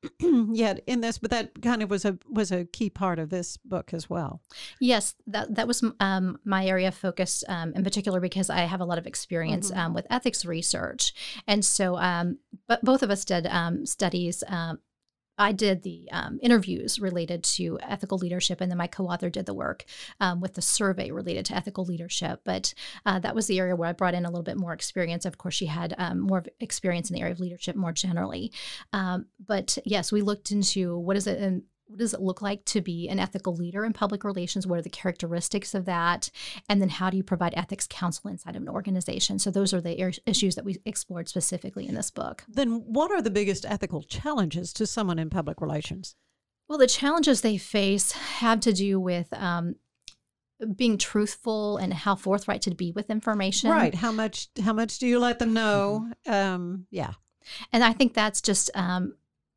yet 0.19 0.81
in 0.87 1.01
this, 1.01 1.17
but 1.17 1.29
that 1.31 1.61
kind 1.61 1.83
of 1.83 1.89
was 1.89 2.05
a 2.05 2.17
was 2.29 2.51
a 2.51 2.65
key 2.65 2.89
part 2.89 3.19
of 3.19 3.29
this 3.29 3.57
book 3.57 3.93
as 3.93 4.09
well. 4.09 4.41
Yes, 4.79 5.15
that 5.27 5.55
that 5.55 5.67
was 5.67 5.83
um, 5.99 6.39
my 6.43 6.65
area 6.65 6.87
of 6.87 6.95
focus 6.95 7.43
um, 7.47 7.73
in 7.75 7.83
particular 7.83 8.19
because 8.19 8.49
I 8.49 8.61
have 8.61 8.81
a 8.81 8.85
lot 8.85 8.97
of 8.97 9.05
experience 9.05 9.69
Mhm. 9.71 9.77
um, 9.77 9.93
with 9.93 10.07
ethics 10.09 10.45
research, 10.45 11.13
and 11.47 11.63
so 11.63 11.97
um, 11.97 12.39
but 12.67 12.83
both 12.83 13.03
of 13.03 13.09
us 13.11 13.25
did 13.25 13.45
um, 13.47 13.85
studies. 13.85 14.43
I 15.41 15.53
did 15.53 15.81
the 15.81 16.07
um, 16.11 16.37
interviews 16.43 16.99
related 16.99 17.43
to 17.55 17.79
ethical 17.81 18.19
leadership, 18.19 18.61
and 18.61 18.69
then 18.69 18.77
my 18.77 18.85
co-author 18.85 19.31
did 19.31 19.47
the 19.47 19.55
work 19.55 19.85
um, 20.19 20.39
with 20.39 20.53
the 20.53 20.61
survey 20.61 21.09
related 21.09 21.45
to 21.47 21.55
ethical 21.55 21.83
leadership. 21.83 22.41
But 22.45 22.75
uh, 23.07 23.17
that 23.19 23.33
was 23.33 23.47
the 23.47 23.57
area 23.57 23.75
where 23.75 23.89
I 23.89 23.93
brought 23.93 24.13
in 24.13 24.25
a 24.25 24.29
little 24.29 24.43
bit 24.43 24.57
more 24.57 24.71
experience. 24.71 25.25
Of 25.25 25.39
course, 25.39 25.55
she 25.55 25.65
had 25.65 25.95
um, 25.97 26.19
more 26.19 26.43
experience 26.59 27.09
in 27.09 27.15
the 27.15 27.21
area 27.21 27.33
of 27.33 27.39
leadership 27.39 27.75
more 27.75 27.91
generally. 27.91 28.51
Um, 28.93 29.25
but 29.43 29.79
yes, 29.83 30.11
we 30.11 30.21
looked 30.21 30.51
into 30.51 30.95
what 30.99 31.17
is 31.17 31.25
it. 31.25 31.43
Um, 31.43 31.63
what 31.91 31.99
does 31.99 32.13
it 32.13 32.21
look 32.21 32.41
like 32.41 32.63
to 32.63 32.79
be 32.79 33.09
an 33.09 33.19
ethical 33.19 33.53
leader 33.53 33.83
in 33.83 33.91
public 33.91 34.23
relations? 34.23 34.65
What 34.65 34.79
are 34.79 34.81
the 34.81 34.89
characteristics 34.89 35.75
of 35.75 35.83
that? 35.85 36.31
And 36.69 36.81
then 36.81 36.87
how 36.87 37.09
do 37.09 37.17
you 37.17 37.23
provide 37.23 37.53
ethics 37.57 37.85
counsel 37.89 38.29
inside 38.29 38.55
of 38.55 38.61
an 38.61 38.69
organization? 38.69 39.39
So 39.39 39.51
those 39.51 39.73
are 39.73 39.81
the 39.81 39.99
issues 40.25 40.55
that 40.55 40.63
we 40.63 40.77
explored 40.85 41.27
specifically 41.27 41.89
in 41.89 41.95
this 41.95 42.09
book. 42.09 42.45
Then, 42.47 42.85
what 42.85 43.11
are 43.11 43.21
the 43.21 43.29
biggest 43.29 43.65
ethical 43.65 44.03
challenges 44.03 44.71
to 44.73 44.87
someone 44.87 45.19
in 45.19 45.29
public 45.29 45.59
relations? 45.59 46.15
Well, 46.69 46.77
the 46.77 46.87
challenges 46.87 47.41
they 47.41 47.57
face 47.57 48.13
have 48.13 48.61
to 48.61 48.71
do 48.71 48.97
with 48.97 49.27
um, 49.33 49.75
being 50.77 50.97
truthful 50.97 51.75
and 51.75 51.93
how 51.93 52.15
forthright 52.15 52.61
to 52.61 52.73
be 52.73 52.93
with 52.93 53.09
information. 53.09 53.69
Right? 53.69 53.93
How 53.93 54.13
much? 54.13 54.47
How 54.63 54.71
much 54.71 54.97
do 54.97 55.07
you 55.07 55.19
let 55.19 55.39
them 55.39 55.51
know? 55.51 56.09
Um, 56.25 56.85
yeah. 56.89 57.11
And 57.73 57.83
I 57.83 57.91
think 57.91 58.13
that's 58.13 58.41
just 58.41 58.69
um, 58.75 59.15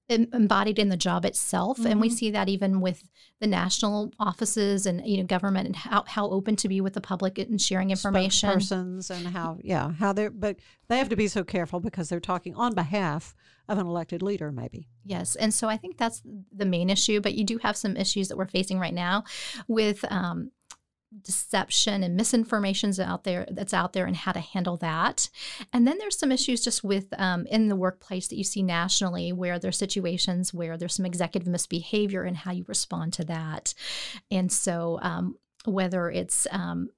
embodied 0.09 0.79
in 0.79 0.91
the 0.91 0.97
job 0.97 1.25
itself. 1.25 1.85
And 1.85 2.01
we 2.01 2.09
Mhm. 2.11 2.13
see 2.13 2.31
that 2.31 2.49
even 2.49 2.81
with 2.81 3.09
the 3.41 3.47
national 3.47 4.13
offices 4.19 4.87
and 4.87 5.05
you 5.07 5.19
know 5.19 5.25
government 5.25 5.67
and 5.67 5.77
how, 5.77 6.05
how 6.07 6.29
open 6.29 6.57
to 6.57 6.69
be 6.69 6.81
with 6.81 6.93
the 6.95 7.01
public 7.01 7.39
and 7.39 7.61
sharing 7.61 7.91
information. 7.91 8.51
persons 8.51 9.11
and 9.11 9.27
how 9.29 9.59
yeah 9.63 9.93
how 9.93 10.13
they're 10.13 10.31
but 10.31 10.57
they 10.89 10.99
have 10.99 11.09
to 11.09 11.17
be 11.17 11.27
so 11.29 11.43
careful 11.43 11.81
because 11.81 12.09
they're 12.09 12.21
talking 12.21 12.55
on 12.55 12.75
behalf 12.75 13.35
of 13.69 13.79
an 13.79 13.87
elected 13.87 14.23
leader 14.23 14.53
maybe 14.53 14.89
Yes, 15.07 15.37
and 15.37 15.53
so 15.53 15.69
I 15.69 15.77
think 15.77 15.99
that's 15.99 16.23
the 16.51 16.65
main 16.65 16.89
issue. 16.89 17.21
But 17.21 17.35
you 17.35 17.45
do 17.45 17.59
have 17.59 17.77
some 17.77 17.95
issues 17.97 18.29
that 18.29 18.39
we're 18.39 18.47
facing 18.47 18.79
right 18.79 18.95
now 18.95 19.25
with 19.69 20.03
um, 20.11 20.51
deception 21.23 22.03
and 22.03 22.17
misinformation's 22.17 22.99
out 22.99 23.25
there 23.25 23.47
that's 23.51 23.75
out 23.75 23.93
there 23.93 24.07
and 24.07 24.17
how 24.17 24.33
to 24.33 24.41
handle 24.41 24.77
that. 24.79 25.29
And 25.73 25.87
then 25.87 25.99
there's 25.99 26.19
some 26.19 26.33
issues 26.33 26.65
just 26.65 26.83
with 26.83 27.07
um, 27.19 27.47
in 27.47 27.69
the 27.69 27.77
workplace 27.77 28.29
that 28.29 28.37
you 28.37 28.45
see 28.45 28.63
nationally 28.63 29.33
where 29.33 29.59
there's 29.59 29.79
situations 29.79 30.53
where 30.53 30.77
there's 30.77 30.95
some 30.95 31.07
executive 31.07 31.49
misbehavior 31.49 32.23
and 32.23 32.37
how 32.37 32.53
you 32.53 32.65
respond 32.69 33.13
to 33.15 33.25
that. 33.25 33.75
And 34.31 34.51
so 34.51 34.99
um, 35.03 35.37
whether 35.65 36.11
it's 36.11 36.47
um, 36.51 36.91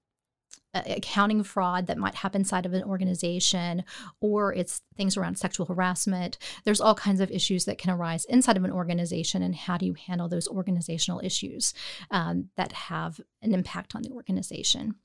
accounting 0.74 1.42
fraud 1.42 1.86
that 1.86 1.98
might 1.98 2.14
happen 2.14 2.42
inside 2.42 2.66
of 2.66 2.72
an 2.72 2.82
organization 2.84 3.84
or 4.20 4.52
it's 4.52 4.82
things 4.96 5.16
around 5.16 5.38
sexual 5.38 5.66
harassment. 5.66 6.38
There's 6.64 6.80
all 6.80 6.94
kinds 6.94 7.20
of 7.20 7.30
issues 7.30 7.64
that 7.64 7.78
can 7.78 7.90
arise 7.90 8.24
inside 8.26 8.56
of 8.56 8.64
an 8.64 8.72
organization 8.72 9.42
and 9.42 9.54
how 9.54 9.78
do 9.78 9.86
you 9.86 9.94
handle 9.94 10.28
those 10.28 10.48
organizational 10.48 11.20
issues 11.24 11.74
um, 12.10 12.50
that 12.56 12.72
have 12.72 13.20
an 13.42 13.54
impact 13.54 13.94
on 13.94 14.02
the 14.02 14.10
organization? 14.10 14.96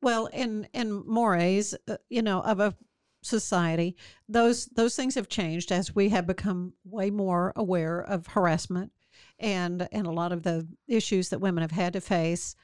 Well 0.00 0.26
in 0.26 0.68
in 0.72 1.02
mores 1.06 1.74
uh, 1.88 1.96
you 2.08 2.22
know 2.22 2.40
of 2.40 2.60
a 2.60 2.74
society 3.22 3.96
those 4.28 4.66
those 4.66 4.94
things 4.94 5.16
have 5.16 5.28
changed 5.28 5.72
as 5.72 5.94
we 5.94 6.08
have 6.10 6.26
become 6.26 6.72
way 6.84 7.10
more 7.10 7.52
aware 7.56 8.00
of 8.00 8.28
harassment 8.28 8.92
and 9.38 9.88
and 9.90 10.06
a 10.06 10.12
lot 10.12 10.32
of 10.32 10.42
the 10.42 10.66
issues 10.86 11.28
that 11.28 11.40
women 11.40 11.62
have 11.62 11.72
had 11.72 11.92
to 11.92 12.00
face 12.00 12.54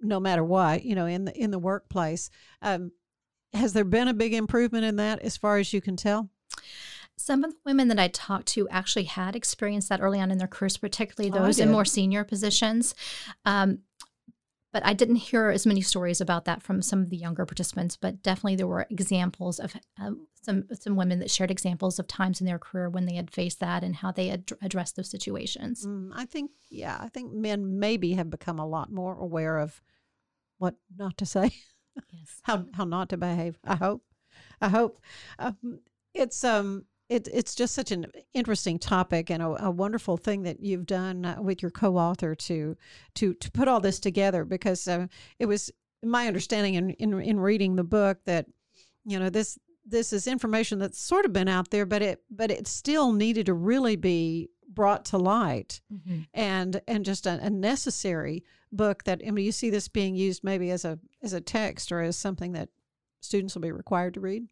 no 0.00 0.20
matter 0.20 0.44
what 0.44 0.84
you 0.84 0.94
know 0.94 1.06
in 1.06 1.24
the 1.24 1.36
in 1.36 1.50
the 1.50 1.58
workplace. 1.58 2.30
Um, 2.62 2.92
has 3.52 3.72
there 3.72 3.84
been 3.84 4.08
a 4.08 4.14
big 4.14 4.32
improvement 4.32 4.84
in 4.84 4.96
that 4.96 5.20
as 5.20 5.36
far 5.36 5.58
as 5.58 5.72
you 5.72 5.80
can 5.80 5.96
tell? 5.96 6.30
Some 7.16 7.44
of 7.44 7.50
the 7.50 7.56
women 7.66 7.88
that 7.88 7.98
I 7.98 8.08
talked 8.08 8.46
to 8.48 8.68
actually 8.70 9.04
had 9.04 9.36
experienced 9.36 9.88
that 9.90 10.00
early 10.00 10.20
on 10.20 10.30
in 10.30 10.38
their 10.38 10.46
careers, 10.46 10.76
particularly 10.76 11.30
Oh, 11.36 11.44
those 11.44 11.58
in 11.58 11.70
more 11.70 11.84
senior 11.84 12.24
positions. 12.24 12.94
Um, 13.44 13.80
but 14.72 14.84
I 14.86 14.92
didn't 14.92 15.16
hear 15.16 15.50
as 15.50 15.66
many 15.66 15.80
stories 15.80 16.20
about 16.20 16.44
that 16.44 16.62
from 16.62 16.80
some 16.82 17.00
of 17.02 17.10
the 17.10 17.16
younger 17.16 17.44
participants. 17.44 17.96
But 17.96 18.22
definitely, 18.22 18.56
there 18.56 18.66
were 18.66 18.86
examples 18.90 19.58
of 19.58 19.74
um, 19.98 20.26
some 20.42 20.64
some 20.72 20.96
women 20.96 21.18
that 21.18 21.30
shared 21.30 21.50
examples 21.50 21.98
of 21.98 22.06
times 22.06 22.40
in 22.40 22.46
their 22.46 22.58
career 22.58 22.88
when 22.88 23.06
they 23.06 23.14
had 23.14 23.30
faced 23.30 23.60
that 23.60 23.82
and 23.82 23.96
how 23.96 24.12
they 24.12 24.28
had 24.28 24.50
addressed 24.62 24.96
those 24.96 25.10
situations. 25.10 25.86
Mm, 25.86 26.10
I 26.14 26.24
think, 26.24 26.50
yeah, 26.70 26.98
I 27.00 27.08
think 27.08 27.32
men 27.32 27.78
maybe 27.78 28.12
have 28.14 28.30
become 28.30 28.58
a 28.58 28.66
lot 28.66 28.90
more 28.92 29.14
aware 29.18 29.58
of 29.58 29.80
what 30.58 30.74
not 30.96 31.16
to 31.18 31.26
say, 31.26 31.50
Yes. 32.12 32.40
how 32.42 32.66
how 32.74 32.84
not 32.84 33.08
to 33.10 33.16
behave. 33.16 33.58
I 33.64 33.76
hope, 33.76 34.02
I 34.60 34.68
hope. 34.68 35.00
Um, 35.38 35.80
it's 36.14 36.42
um, 36.44 36.84
it, 37.10 37.28
it's 37.32 37.54
just 37.54 37.74
such 37.74 37.90
an 37.92 38.06
interesting 38.32 38.78
topic 38.78 39.30
and 39.30 39.42
a, 39.42 39.66
a 39.66 39.70
wonderful 39.70 40.16
thing 40.16 40.44
that 40.44 40.60
you've 40.60 40.86
done 40.86 41.26
uh, 41.26 41.36
with 41.42 41.60
your 41.60 41.70
co-author 41.72 42.34
to 42.34 42.76
to 43.16 43.34
to 43.34 43.50
put 43.50 43.68
all 43.68 43.80
this 43.80 43.98
together 44.00 44.44
because 44.44 44.86
uh, 44.88 45.06
it 45.38 45.46
was 45.46 45.70
my 46.02 46.26
understanding 46.26 46.74
in, 46.74 46.90
in 46.90 47.20
in 47.20 47.40
reading 47.40 47.76
the 47.76 47.84
book 47.84 48.18
that 48.24 48.46
you 49.04 49.18
know 49.18 49.28
this 49.28 49.58
this 49.84 50.12
is 50.12 50.26
information 50.26 50.78
that's 50.78 51.00
sort 51.00 51.24
of 51.24 51.32
been 51.32 51.48
out 51.48 51.70
there, 51.70 51.84
but 51.86 52.00
it 52.00 52.22
but 52.30 52.50
it 52.50 52.66
still 52.68 53.12
needed 53.12 53.46
to 53.46 53.54
really 53.54 53.96
be 53.96 54.48
brought 54.68 55.04
to 55.06 55.18
light 55.18 55.80
Mhm. 55.92 56.26
and 56.32 56.80
and 56.86 57.04
just 57.04 57.26
a, 57.26 57.40
a 57.42 57.50
necessary 57.50 58.44
book 58.70 59.02
that 59.04 59.20
I 59.26 59.32
mean 59.32 59.44
you 59.44 59.52
see 59.52 59.68
this 59.70 59.88
being 59.88 60.14
used 60.14 60.44
maybe 60.44 60.70
as 60.70 60.84
a 60.84 60.98
as 61.22 61.32
a 61.32 61.40
text 61.40 61.90
or 61.90 62.00
as 62.02 62.16
something 62.16 62.52
that 62.52 62.68
students 63.20 63.54
will 63.54 63.62
be 63.62 63.72
required 63.72 64.14
to 64.14 64.20
read. 64.20 64.46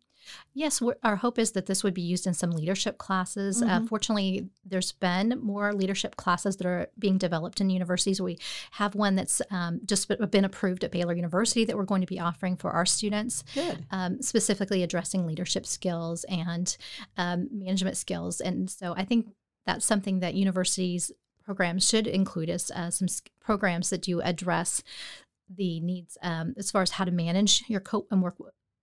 Yes, 0.52 0.83
we're, 0.83 0.96
our 1.02 1.16
hope 1.16 1.38
is 1.38 1.52
that 1.52 1.66
this 1.66 1.83
would 1.83 1.94
be 1.94 2.02
used 2.02 2.26
in 2.26 2.35
some 2.35 2.50
leadership 2.50 2.98
classes. 2.98 3.62
Uh, 3.62 3.66
Mhm. 3.81 3.88
fortunately, 3.88 4.50
there's 4.64 4.92
been 4.92 5.38
more 5.40 5.72
leadership 5.72 6.16
classes 6.16 6.57
that 6.57 6.66
are 6.66 6.88
being 6.98 7.16
developed 7.16 7.61
in 7.62 7.70
universities. 7.70 8.20
We 8.20 8.38
have 8.72 8.94
one 8.94 9.14
that's 9.14 9.40
um, 9.50 9.81
just 9.87 10.09
been 10.31 10.44
approved 10.44 10.85
at 10.85 10.90
Baylor 10.90 11.14
University 11.14 11.64
that 11.64 11.76
we're 11.76 11.85
going 11.85 12.02
to 12.02 12.07
be 12.07 12.20
offering 12.20 12.57
for 12.57 12.72
our 12.72 12.85
students, 12.85 13.42
um, 13.90 14.20
specifically 14.20 14.83
addressing 14.83 15.24
leadership 15.26 15.64
skills 15.64 16.24
and 16.24 16.76
um, 17.16 17.48
management 17.50 17.96
skills. 17.96 18.40
And 18.40 18.68
so 18.68 18.94
I 18.96 19.04
think 19.04 19.28
that's 19.64 19.87
something 19.87 20.20
that 20.20 20.35
universities 20.35 21.11
programs 21.42 21.88
should 21.88 22.07
include 22.07 22.50
as 22.50 22.70
uh, 22.72 22.90
some 22.90 23.09
programs 23.40 23.88
that 23.90 24.02
do 24.02 24.20
address 24.20 24.83
the 25.48 25.81
needs 25.81 26.18
um, 26.22 26.52
as 26.59 26.70
far 26.70 26.83
as 26.83 26.90
how 26.90 27.04
to 27.04 27.11
manage 27.11 27.64
your 27.68 27.81
co 27.81 28.07
and 28.11 28.22
work 28.22 28.35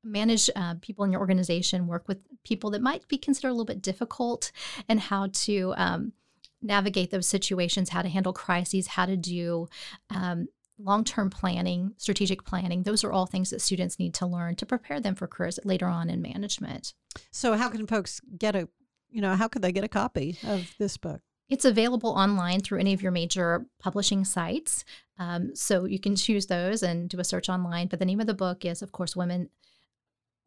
manage 0.06 0.50
uh, 0.56 0.76
people 0.82 1.04
in 1.04 1.12
your 1.12 1.22
organization, 1.22 1.88
work 1.88 2.08
with 2.08 2.20
people 2.44 2.70
that 2.72 2.82
might 2.82 3.08
be 3.08 3.18
considered 3.18 3.50
a 3.50 3.52
little 3.52 3.66
bit 3.66 3.82
difficult, 3.82 4.52
and 4.88 5.00
how 5.00 5.28
to 5.34 5.74
um, 5.76 6.14
navigate 6.62 7.12
those 7.12 7.28
situations, 7.28 7.90
how 7.90 8.02
to 8.02 8.10
handle 8.10 8.34
crises, 8.34 8.88
how 8.88 9.06
to 9.06 9.18
do 9.18 9.68
um, 10.10 10.48
long 10.78 11.04
term 11.04 11.30
planning, 11.30 11.94
strategic 11.98 12.44
planning. 12.46 12.84
Those 12.84 13.04
are 13.04 13.12
all 13.12 13.26
things 13.26 13.50
that 13.50 13.62
students 13.62 14.00
need 14.00 14.14
to 14.16 14.26
learn 14.26 14.56
to 14.56 14.66
prepare 14.66 15.00
them 15.00 15.16
for 15.16 15.28
careers 15.28 15.60
later 15.64 15.88
on 15.88 16.10
in 16.10 16.22
management. 16.22 16.94
So 17.32 17.56
how 17.56 17.70
can 17.70 17.88
folks 17.88 18.22
get 18.38 18.56
a 18.56 18.68
you 19.10 19.22
know 19.22 19.36
how 19.36 19.48
could 19.48 19.62
they 19.62 19.72
get 19.72 19.84
a 19.84 19.90
copy 19.90 20.38
of 20.46 20.74
this 20.78 20.98
book? 20.98 21.22
It's 21.48 21.64
available 21.64 22.10
online 22.10 22.62
through 22.62 22.80
any 22.80 22.94
of 22.94 23.04
your 23.04 23.12
major 23.12 23.68
publishing 23.80 24.26
sites. 24.26 24.84
Um, 25.20 25.56
so 25.56 25.86
you 25.86 26.00
can 26.00 26.16
choose 26.16 26.48
those 26.48 26.82
and 26.82 27.08
do 27.08 27.20
a 27.20 27.24
search 27.24 27.50
online. 27.50 27.88
But 27.88 28.00
the 28.00 28.06
name 28.06 28.20
of 28.20 28.26
the 28.26 28.34
book 28.34 28.66
is, 28.66 28.82
of 28.82 28.92
course, 28.92 29.16
Women 29.16 29.50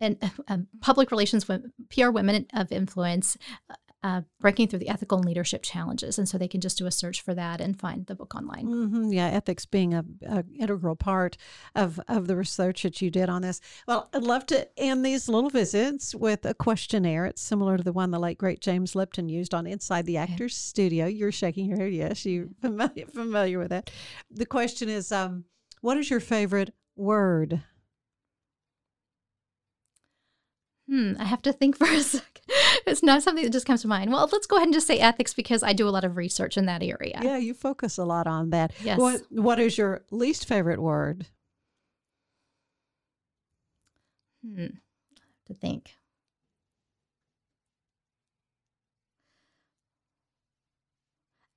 and 0.01 0.17
um, 0.49 0.69
Public 0.81 1.11
Relations, 1.11 1.45
PR 1.45 2.11
Women 2.11 2.47
of 2.55 2.71
Influence, 2.73 3.37
uh, 3.71 3.75
uh, 4.05 4.21
breaking 4.41 4.69
through 4.69 4.79
the 4.79 4.89
ethical 4.89 5.19
and 5.19 5.27
leadership 5.27 5.63
challenges. 5.63 6.19
And 6.19 6.29
so 6.29 6.39
they 6.39 6.47
can 6.47 6.61
just 6.61 6.79
do 6.79 6.87
a 6.87 6.91
search 6.91 7.21
for 7.21 7.35
that 7.35 7.61
and 7.61 7.79
find 7.79 8.07
the 8.07 8.15
book 8.15 8.35
online. 8.35 8.67
Mm-hmm. 8.67 9.13
Yeah, 9.13 9.27
ethics 9.27 9.67
being 9.67 9.93
a, 9.93 10.05
a, 10.27 10.45
integral 10.57 10.95
part 10.95 11.37
of, 11.75 11.99
of 12.07 12.29
the 12.29 12.37
research 12.37 12.85
that 12.85 13.03
you 13.03 13.11
did 13.11 13.29
on 13.29 13.43
this. 13.43 13.61
Well, 13.89 14.09
I'd 14.15 14.23
love 14.23 14.47
to 14.47 14.69
end 14.79 15.05
these 15.05 15.29
little 15.29 15.51
visits 15.51 16.15
with 16.15 16.47
a 16.47 16.55
questionnaire. 16.55 17.27
It's 17.27 17.43
similar 17.43 17.77
to 17.77 17.83
the 17.83 17.93
one 17.93 18.13
the 18.13 18.21
late 18.21 18.39
great 18.39 18.61
James 18.61 18.95
Lipton 18.95 19.29
used 19.29 19.53
on 19.53 19.67
Inside 19.67 20.07
the 20.07 20.17
Actors 20.17 20.53
okay. 20.53 20.69
Studio. 20.69 21.07
You're 21.07 21.33
shaking 21.33 21.67
your 21.67 21.79
head. 21.79 21.93
Yes, 21.93 22.25
you're 22.25 22.47
familiar, 22.61 23.07
familiar 23.13 23.59
with 23.59 23.71
that. 23.71 23.91
The 24.31 24.47
question 24.47 24.89
is, 24.89 25.11
um, 25.11 25.45
what 25.81 25.97
is 25.97 26.09
your 26.09 26.21
favorite 26.21 26.73
word? 26.95 27.63
Hmm, 30.89 31.13
I 31.19 31.25
have 31.25 31.43
to 31.43 31.53
think 31.53 31.77
for 31.79 31.87
a 31.87 32.01
second. 32.01 32.27
It's 32.87 33.03
not 33.03 33.23
something 33.23 33.45
that 33.45 33.53
just 33.53 33.67
comes 33.67 33.83
to 33.83 33.89
mind. 33.89 34.11
Well, 34.11 34.29
let's 34.33 34.47
go 34.47 34.57
ahead 34.57 34.69
and 34.69 34.75
just 34.75 34.87
say 34.87 34.99
ethics 34.99 35.35
because 35.35 35.63
I 35.63 35.75
do 35.75 35.87
a 35.87 35.91
lot 35.91 36.05
of 36.05 36.17
research 36.17 36.57
in 36.57 36.67
that 36.67 36.83
area. 36.83 37.21
Yeah, 37.23 37.37
you 37.37 37.53
focus 37.53 37.99
a 37.99 38.05
lot 38.05 38.27
on 38.27 38.51
that. 38.51 38.73
Yes. 38.83 38.99
What 38.99 39.23
What 39.31 39.59
is 39.59 39.77
your 39.77 40.03
least 40.11 40.49
favorite 40.49 40.81
word? 40.81 41.27
Hmm, 44.43 44.67
to 45.47 45.55
think. 45.55 45.98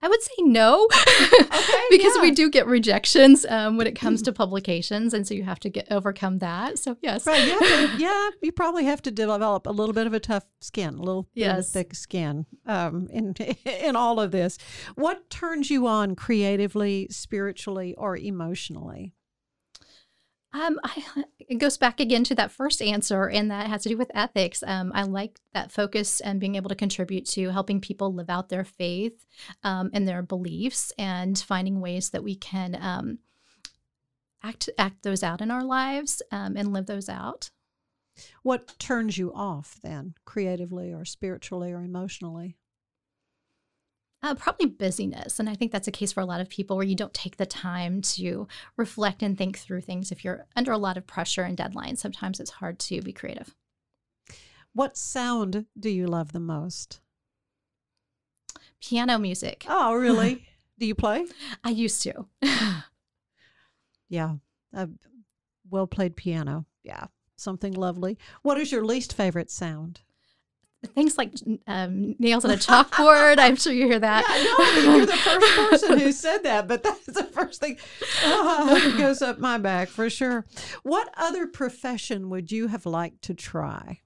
I 0.04 0.08
would 0.08 0.22
say 0.22 0.34
no, 0.40 0.88
okay, 0.92 1.82
because 1.92 2.16
yeah. 2.16 2.22
we 2.22 2.32
do 2.32 2.50
get 2.50 2.66
rejections 2.66 3.46
um, 3.48 3.78
when 3.78 3.86
it 3.86 3.96
comes 3.96 4.24
to 4.24 4.32
publications, 4.32 5.14
and 5.14 5.28
so 5.28 5.36
you 5.36 5.44
have 5.44 5.60
to 5.60 5.70
get 5.70 5.88
overcome 5.92 6.40
that. 6.40 6.80
So 6.80 6.98
yes, 7.02 7.28
right. 7.28 7.48
Yeah, 7.48 7.96
yeah, 7.98 8.30
you 8.42 8.52
probably 8.52 8.86
have 8.86 9.04
to 9.04 9.12
develop 9.12 9.68
a 9.68 9.72
little 9.72 9.94
bit 9.94 10.08
of 10.08 10.14
a 10.14 10.20
tough 10.20 10.46
skin, 10.60 10.96
a 10.96 11.04
little 11.04 11.28
yes. 11.36 11.72
thick 11.72 11.94
skin 11.94 12.48
um, 12.66 13.10
in 13.12 13.34
in 13.66 13.96
all 13.96 14.20
of 14.20 14.32
this. 14.32 14.58
What 14.96 15.30
turns 15.30 15.70
you 15.70 15.86
on 15.86 16.16
creatively, 16.16 17.08
spiritually, 17.12 17.94
or 17.96 18.18
emotionally? 18.18 19.14
Um, 20.54 20.80
I, 20.84 21.04
it 21.40 21.58
goes 21.58 21.78
back 21.78 22.00
again 22.00 22.24
to 22.26 22.36
that 22.36 22.52
first 22.52 22.82
answer, 22.82 23.30
and 23.30 23.52
that 23.52 23.68
has 23.68 23.84
to 23.84 23.90
do 23.90 23.98
with 23.98 24.12
ethics. 24.14 24.64
Um, 24.66 24.92
I 24.94 25.04
like 25.04 25.40
that 25.54 25.72
focus 25.72 26.20
and 26.20 26.40
being 26.40 26.56
able 26.56 26.70
to 26.70 26.76
contribute 26.76 27.26
to 27.30 27.50
helping 27.50 27.82
people 27.82 28.14
live 28.14 28.30
out 28.30 28.50
their 28.50 28.66
faith 28.66 29.26
um, 29.64 29.90
and 29.94 30.08
their 30.08 30.22
beliefs, 30.22 30.92
and 30.98 31.38
finding 31.38 31.82
ways 31.82 32.10
that 32.12 32.24
we 32.24 32.36
can 32.36 32.78
um, 32.80 33.20
act 34.44 34.70
act 34.78 35.04
those 35.04 35.24
out 35.24 35.42
in 35.42 35.52
our 35.52 35.64
lives 35.64 36.22
um, 36.32 36.56
and 36.58 36.74
live 36.74 36.86
those 36.86 37.10
out. 37.10 37.50
What 38.44 38.78
turns 38.78 39.18
you 39.18 39.34
off 39.34 39.80
then, 39.82 40.16
creatively 40.26 40.94
or 40.94 41.06
spiritually 41.06 41.72
or 41.72 41.84
emotionally? 41.84 42.58
Uh, 44.24 44.36
probably 44.36 44.68
busyness. 44.68 45.40
And 45.40 45.50
I 45.50 45.56
think 45.56 45.72
that's 45.72 45.88
a 45.88 45.92
case 45.92 46.12
for 46.12 46.22
a 46.22 46.26
lot 46.26 46.42
of 46.42 46.50
people 46.50 46.78
where 46.78 46.86
you 46.86 46.96
don't 46.96 47.14
take 47.14 47.38
the 47.38 47.46
time 47.46 48.02
to 48.04 48.48
reflect 48.78 49.24
and 49.24 49.36
think 49.36 49.58
through 49.58 49.82
things. 49.82 50.12
If 50.12 50.24
you're 50.24 50.46
under 50.56 50.72
a 50.72 50.78
lot 50.78 50.96
of 50.98 51.08
pressure 51.08 51.42
and 51.42 51.58
deadlines, 51.58 51.98
sometimes 51.98 52.40
it's 52.40 52.52
hard 52.52 52.78
to 52.80 53.02
be 53.02 53.14
creative. 53.14 53.56
What 54.74 54.96
sound 54.96 55.66
do 55.78 55.90
you 55.90 56.06
love 56.06 56.34
the 56.34 56.40
most? 56.40 57.02
Piano 58.80 59.18
music. 59.18 59.66
Oh, 59.68 59.96
really? 59.96 60.46
do 60.80 60.86
you 60.86 60.96
play? 60.96 61.26
I 61.64 61.72
used 61.72 62.04
to. 62.04 62.28
yeah. 64.10 64.36
Uh, 64.74 64.88
well 65.70 65.88
played 65.88 66.16
piano. 66.16 66.66
Yeah. 66.84 67.06
Something 67.38 67.74
lovely. 67.74 68.20
What 68.44 68.60
is 68.60 68.72
your 68.72 68.86
least 68.86 69.14
favorite 69.14 69.50
sound? 69.50 70.02
Things 70.88 71.18
like 71.18 71.34
um, 71.68 72.16
nails 72.20 72.46
on 72.46 72.52
a 72.52 72.56
chalkboard. 72.56 73.38
I'm 73.40 73.56
sure 73.56 73.74
you 73.74 73.86
hear 73.86 74.00
that. 74.00 74.26
Yeah, 74.28 74.86
no, 74.86 74.98
you're 74.98 75.06
the 75.06 75.14
first 75.14 75.56
person 75.56 76.00
who 76.00 76.12
said 76.12 76.40
that, 76.44 76.68
but 76.68 76.84
that's 76.84 77.06
the 77.06 77.24
first 77.24 77.62
thing 77.62 77.78
oh, 78.24 78.96
goes 78.98 79.22
up 79.22 79.40
my 79.40 79.58
back 79.58 79.90
for 79.90 80.10
sure. 80.10 80.46
What 80.84 81.14
other 81.18 81.48
profession 81.48 82.30
would 82.30 82.52
you 82.52 82.68
have 82.68 82.86
liked 82.86 83.22
to 83.24 83.34
try? 83.34 84.02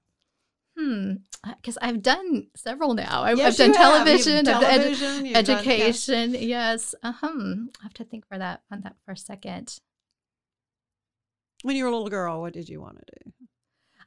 Hmm, 0.78 1.14
because 1.56 1.78
I've 1.80 2.02
done 2.02 2.48
several 2.54 2.92
now. 2.92 3.22
I've, 3.22 3.38
yes, 3.38 3.58
I've 3.58 3.72
done 3.72 3.74
television, 3.74 4.44
television 4.44 5.26
ed- 5.28 5.36
education. 5.36 6.32
Done, 6.32 6.42
yeah. 6.42 6.72
Yes. 6.72 6.94
Uh-huh. 7.02 7.28
I 7.80 7.82
have 7.82 7.94
to 7.94 8.04
think 8.04 8.26
for 8.28 8.36
that 8.36 8.60
on 8.70 8.82
that 8.82 8.96
for 9.04 9.12
a 9.12 9.16
second. 9.16 9.80
When 11.62 11.76
you 11.76 11.84
were 11.84 11.90
a 11.90 11.92
little 11.92 12.10
girl, 12.10 12.42
what 12.42 12.52
did 12.52 12.68
you 12.68 12.80
want 12.80 12.98
to 12.98 13.04
do? 13.24 13.32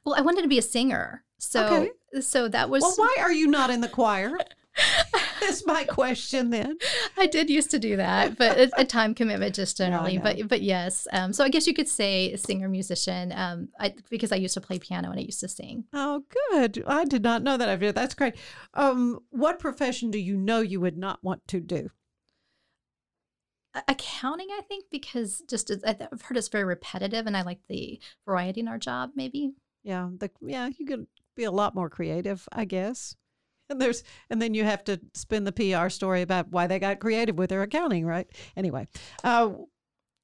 Well, 0.04 0.14
I 0.14 0.20
wanted 0.20 0.42
to 0.42 0.48
be 0.48 0.58
a 0.58 0.62
singer. 0.62 1.24
So 1.40 1.66
okay. 1.66 2.20
so 2.20 2.48
that 2.48 2.68
was 2.68 2.82
Well, 2.82 2.94
why 2.96 3.16
are 3.20 3.32
you 3.32 3.46
not 3.46 3.70
in 3.70 3.80
the 3.80 3.88
choir? 3.88 4.36
That's 5.40 5.64
my 5.66 5.84
question 5.84 6.50
then. 6.50 6.76
I 7.16 7.26
did 7.26 7.50
used 7.50 7.70
to 7.70 7.78
do 7.78 7.96
that, 7.96 8.36
but 8.36 8.58
it's 8.58 8.72
a 8.76 8.84
time 8.84 9.14
commitment 9.14 9.54
just 9.54 9.76
generally. 9.78 10.18
No, 10.18 10.22
but 10.22 10.48
but 10.48 10.62
yes, 10.62 11.08
um, 11.12 11.32
so 11.32 11.42
I 11.42 11.48
guess 11.48 11.66
you 11.66 11.74
could 11.74 11.88
say 11.88 12.36
singer 12.36 12.68
musician, 12.68 13.32
um, 13.32 13.68
I, 13.78 13.94
because 14.10 14.32
I 14.32 14.36
used 14.36 14.54
to 14.54 14.60
play 14.60 14.78
piano 14.78 15.10
and 15.10 15.18
I 15.18 15.22
used 15.22 15.40
to 15.40 15.48
sing. 15.48 15.84
Oh, 15.92 16.24
good! 16.50 16.84
I 16.86 17.04
did 17.04 17.22
not 17.22 17.42
know 17.42 17.56
that. 17.56 17.68
I 17.68 17.76
did. 17.76 17.94
that's 17.94 18.14
great. 18.14 18.34
Um, 18.74 19.20
what 19.30 19.58
profession 19.58 20.10
do 20.10 20.18
you 20.18 20.36
know 20.36 20.60
you 20.60 20.80
would 20.80 20.98
not 20.98 21.22
want 21.22 21.46
to 21.48 21.60
do? 21.60 21.88
Accounting, 23.88 24.48
I 24.50 24.62
think, 24.62 24.86
because 24.90 25.42
just 25.48 25.70
I've 25.86 26.22
heard 26.22 26.36
it's 26.36 26.48
very 26.48 26.64
repetitive, 26.64 27.26
and 27.26 27.36
I 27.36 27.42
like 27.42 27.60
the 27.68 27.98
variety 28.26 28.60
in 28.60 28.68
our 28.68 28.78
job. 28.78 29.12
Maybe. 29.14 29.54
Yeah, 29.82 30.10
the 30.18 30.30
yeah, 30.42 30.68
you 30.78 30.84
could 30.84 31.06
be 31.36 31.44
a 31.44 31.50
lot 31.50 31.74
more 31.74 31.90
creative, 31.90 32.46
I 32.52 32.64
guess. 32.64 33.16
And 33.68 33.80
there's 33.80 34.02
and 34.28 34.42
then 34.42 34.54
you 34.54 34.64
have 34.64 34.82
to 34.84 35.00
spin 35.14 35.44
the 35.44 35.52
PR 35.52 35.88
story 35.88 36.22
about 36.22 36.50
why 36.50 36.66
they 36.66 36.78
got 36.78 36.98
creative 36.98 37.38
with 37.38 37.50
their 37.50 37.62
accounting, 37.62 38.04
right? 38.04 38.26
Anyway, 38.56 38.88
uh, 39.22 39.50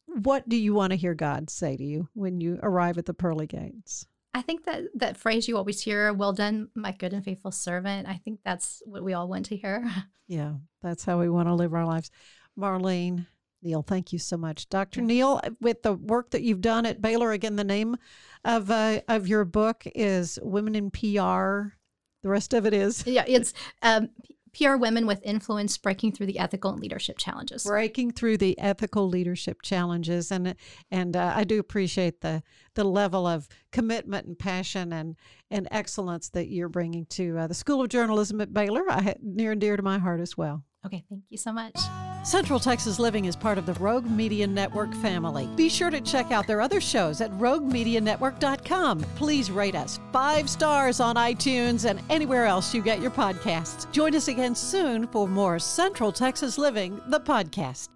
what 0.06 0.48
do 0.48 0.56
you 0.56 0.74
want 0.74 0.90
to 0.90 0.96
hear 0.96 1.14
God 1.14 1.48
say 1.50 1.76
to 1.76 1.84
you 1.84 2.08
when 2.14 2.40
you 2.40 2.58
arrive 2.62 2.98
at 2.98 3.06
the 3.06 3.14
pearly 3.14 3.46
gates? 3.46 4.06
I 4.34 4.42
think 4.42 4.64
that 4.64 4.84
that 4.94 5.16
phrase 5.16 5.48
you 5.48 5.56
always 5.56 5.80
hear, 5.80 6.12
"Well 6.12 6.32
done, 6.32 6.68
my 6.74 6.92
good 6.92 7.12
and 7.12 7.24
faithful 7.24 7.52
servant." 7.52 8.06
I 8.08 8.16
think 8.16 8.40
that's 8.44 8.82
what 8.84 9.02
we 9.02 9.14
all 9.14 9.28
want 9.28 9.46
to 9.46 9.56
hear. 9.56 9.88
Yeah, 10.28 10.54
that's 10.82 11.04
how 11.04 11.20
we 11.20 11.28
want 11.28 11.46
to 11.46 11.54
live 11.54 11.72
our 11.72 11.86
lives. 11.86 12.10
Marlene, 12.58 13.28
Neill, 13.62 13.82
thank 13.82 14.12
you 14.12 14.18
so 14.18 14.36
much. 14.36 14.68
Dr. 14.68 15.00
Neill, 15.00 15.40
with 15.60 15.82
the 15.82 15.94
work 15.94 16.30
that 16.30 16.42
you've 16.42 16.60
done 16.60 16.86
at 16.86 17.00
Baylor, 17.00 17.32
again, 17.32 17.56
the 17.56 17.64
name 17.64 17.96
of 18.44 18.70
uh, 18.70 19.00
of 19.08 19.26
your 19.26 19.44
book 19.44 19.84
is 19.94 20.38
Women 20.42 20.74
in 20.74 20.90
PR. 20.90 21.74
The 22.22 22.30
rest 22.30 22.54
of 22.54 22.66
it 22.66 22.74
is 22.74 23.06
yeah, 23.06 23.24
it's 23.26 23.52
um, 23.82 24.10
PR 24.56 24.76
women 24.76 25.06
with 25.06 25.20
influence 25.22 25.76
breaking 25.76 26.12
through 26.12 26.26
the 26.26 26.38
ethical 26.38 26.72
and 26.72 26.80
leadership 26.80 27.18
challenges. 27.18 27.64
Breaking 27.64 28.10
through 28.10 28.38
the 28.38 28.58
ethical 28.58 29.08
leadership 29.08 29.62
challenges, 29.62 30.30
and 30.30 30.54
and 30.90 31.16
uh, 31.16 31.32
I 31.36 31.44
do 31.44 31.58
appreciate 31.58 32.20
the 32.20 32.42
the 32.74 32.84
level 32.84 33.26
of 33.26 33.48
commitment 33.72 34.26
and 34.26 34.38
passion 34.38 34.92
and 34.92 35.16
and 35.50 35.68
excellence 35.70 36.30
that 36.30 36.48
you're 36.48 36.68
bringing 36.68 37.06
to 37.06 37.38
uh, 37.38 37.46
the 37.46 37.54
School 37.54 37.82
of 37.82 37.88
Journalism 37.88 38.40
at 38.40 38.52
Baylor. 38.52 38.84
I 38.88 39.16
near 39.22 39.52
and 39.52 39.60
dear 39.60 39.76
to 39.76 39.82
my 39.82 39.98
heart 39.98 40.20
as 40.20 40.36
well. 40.36 40.64
Okay, 40.86 41.04
thank 41.10 41.24
you 41.30 41.36
so 41.36 41.52
much. 41.52 41.76
Central 42.22 42.60
Texas 42.60 42.98
Living 43.00 43.24
is 43.24 43.34
part 43.34 43.58
of 43.58 43.66
the 43.66 43.74
Rogue 43.74 44.06
Media 44.06 44.46
Network 44.46 44.94
family. 44.94 45.48
Be 45.56 45.68
sure 45.68 45.90
to 45.90 46.00
check 46.00 46.30
out 46.30 46.46
their 46.46 46.60
other 46.60 46.80
shows 46.80 47.20
at 47.20 47.30
roguemedianetwork.com. 47.32 49.00
Please 49.16 49.50
rate 49.50 49.74
us 49.74 49.98
five 50.12 50.48
stars 50.48 51.00
on 51.00 51.16
iTunes 51.16 51.88
and 51.88 52.00
anywhere 52.08 52.46
else 52.46 52.72
you 52.72 52.82
get 52.82 53.00
your 53.00 53.10
podcasts. 53.10 53.90
Join 53.90 54.14
us 54.14 54.28
again 54.28 54.54
soon 54.54 55.08
for 55.08 55.26
more 55.26 55.58
Central 55.58 56.12
Texas 56.12 56.56
Living, 56.56 57.00
the 57.08 57.20
podcast. 57.20 57.95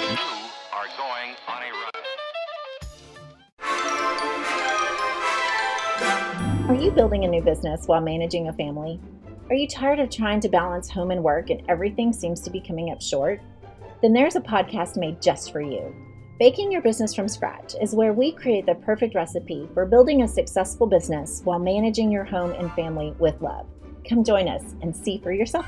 Going 0.97 1.35
on 1.47 1.63
a 1.63 1.71
run. 1.71 1.91
Are 6.69 6.75
you 6.75 6.91
building 6.91 7.25
a 7.25 7.27
new 7.27 7.41
business 7.41 7.87
while 7.87 8.01
managing 8.01 8.47
a 8.47 8.53
family? 8.53 8.99
Are 9.49 9.55
you 9.55 9.67
tired 9.67 9.99
of 9.99 10.09
trying 10.09 10.39
to 10.39 10.49
balance 10.49 10.89
home 10.89 11.11
and 11.11 11.23
work 11.23 11.49
and 11.49 11.61
everything 11.67 12.13
seems 12.13 12.41
to 12.41 12.49
be 12.49 12.61
coming 12.61 12.91
up 12.91 13.01
short? 13.01 13.41
Then 14.01 14.13
there's 14.13 14.35
a 14.35 14.41
podcast 14.41 14.97
made 14.97 15.21
just 15.21 15.51
for 15.51 15.61
you. 15.61 15.93
Baking 16.39 16.71
Your 16.71 16.81
Business 16.81 17.13
from 17.13 17.27
Scratch 17.27 17.75
is 17.81 17.93
where 17.93 18.13
we 18.13 18.31
create 18.31 18.65
the 18.65 18.75
perfect 18.75 19.13
recipe 19.13 19.69
for 19.75 19.85
building 19.85 20.23
a 20.23 20.27
successful 20.27 20.87
business 20.87 21.41
while 21.43 21.59
managing 21.59 22.11
your 22.11 22.23
home 22.23 22.51
and 22.53 22.71
family 22.71 23.13
with 23.19 23.39
love. 23.41 23.67
Come 24.07 24.23
join 24.23 24.47
us 24.47 24.63
and 24.81 24.95
see 24.95 25.19
for 25.19 25.31
yourself. 25.31 25.67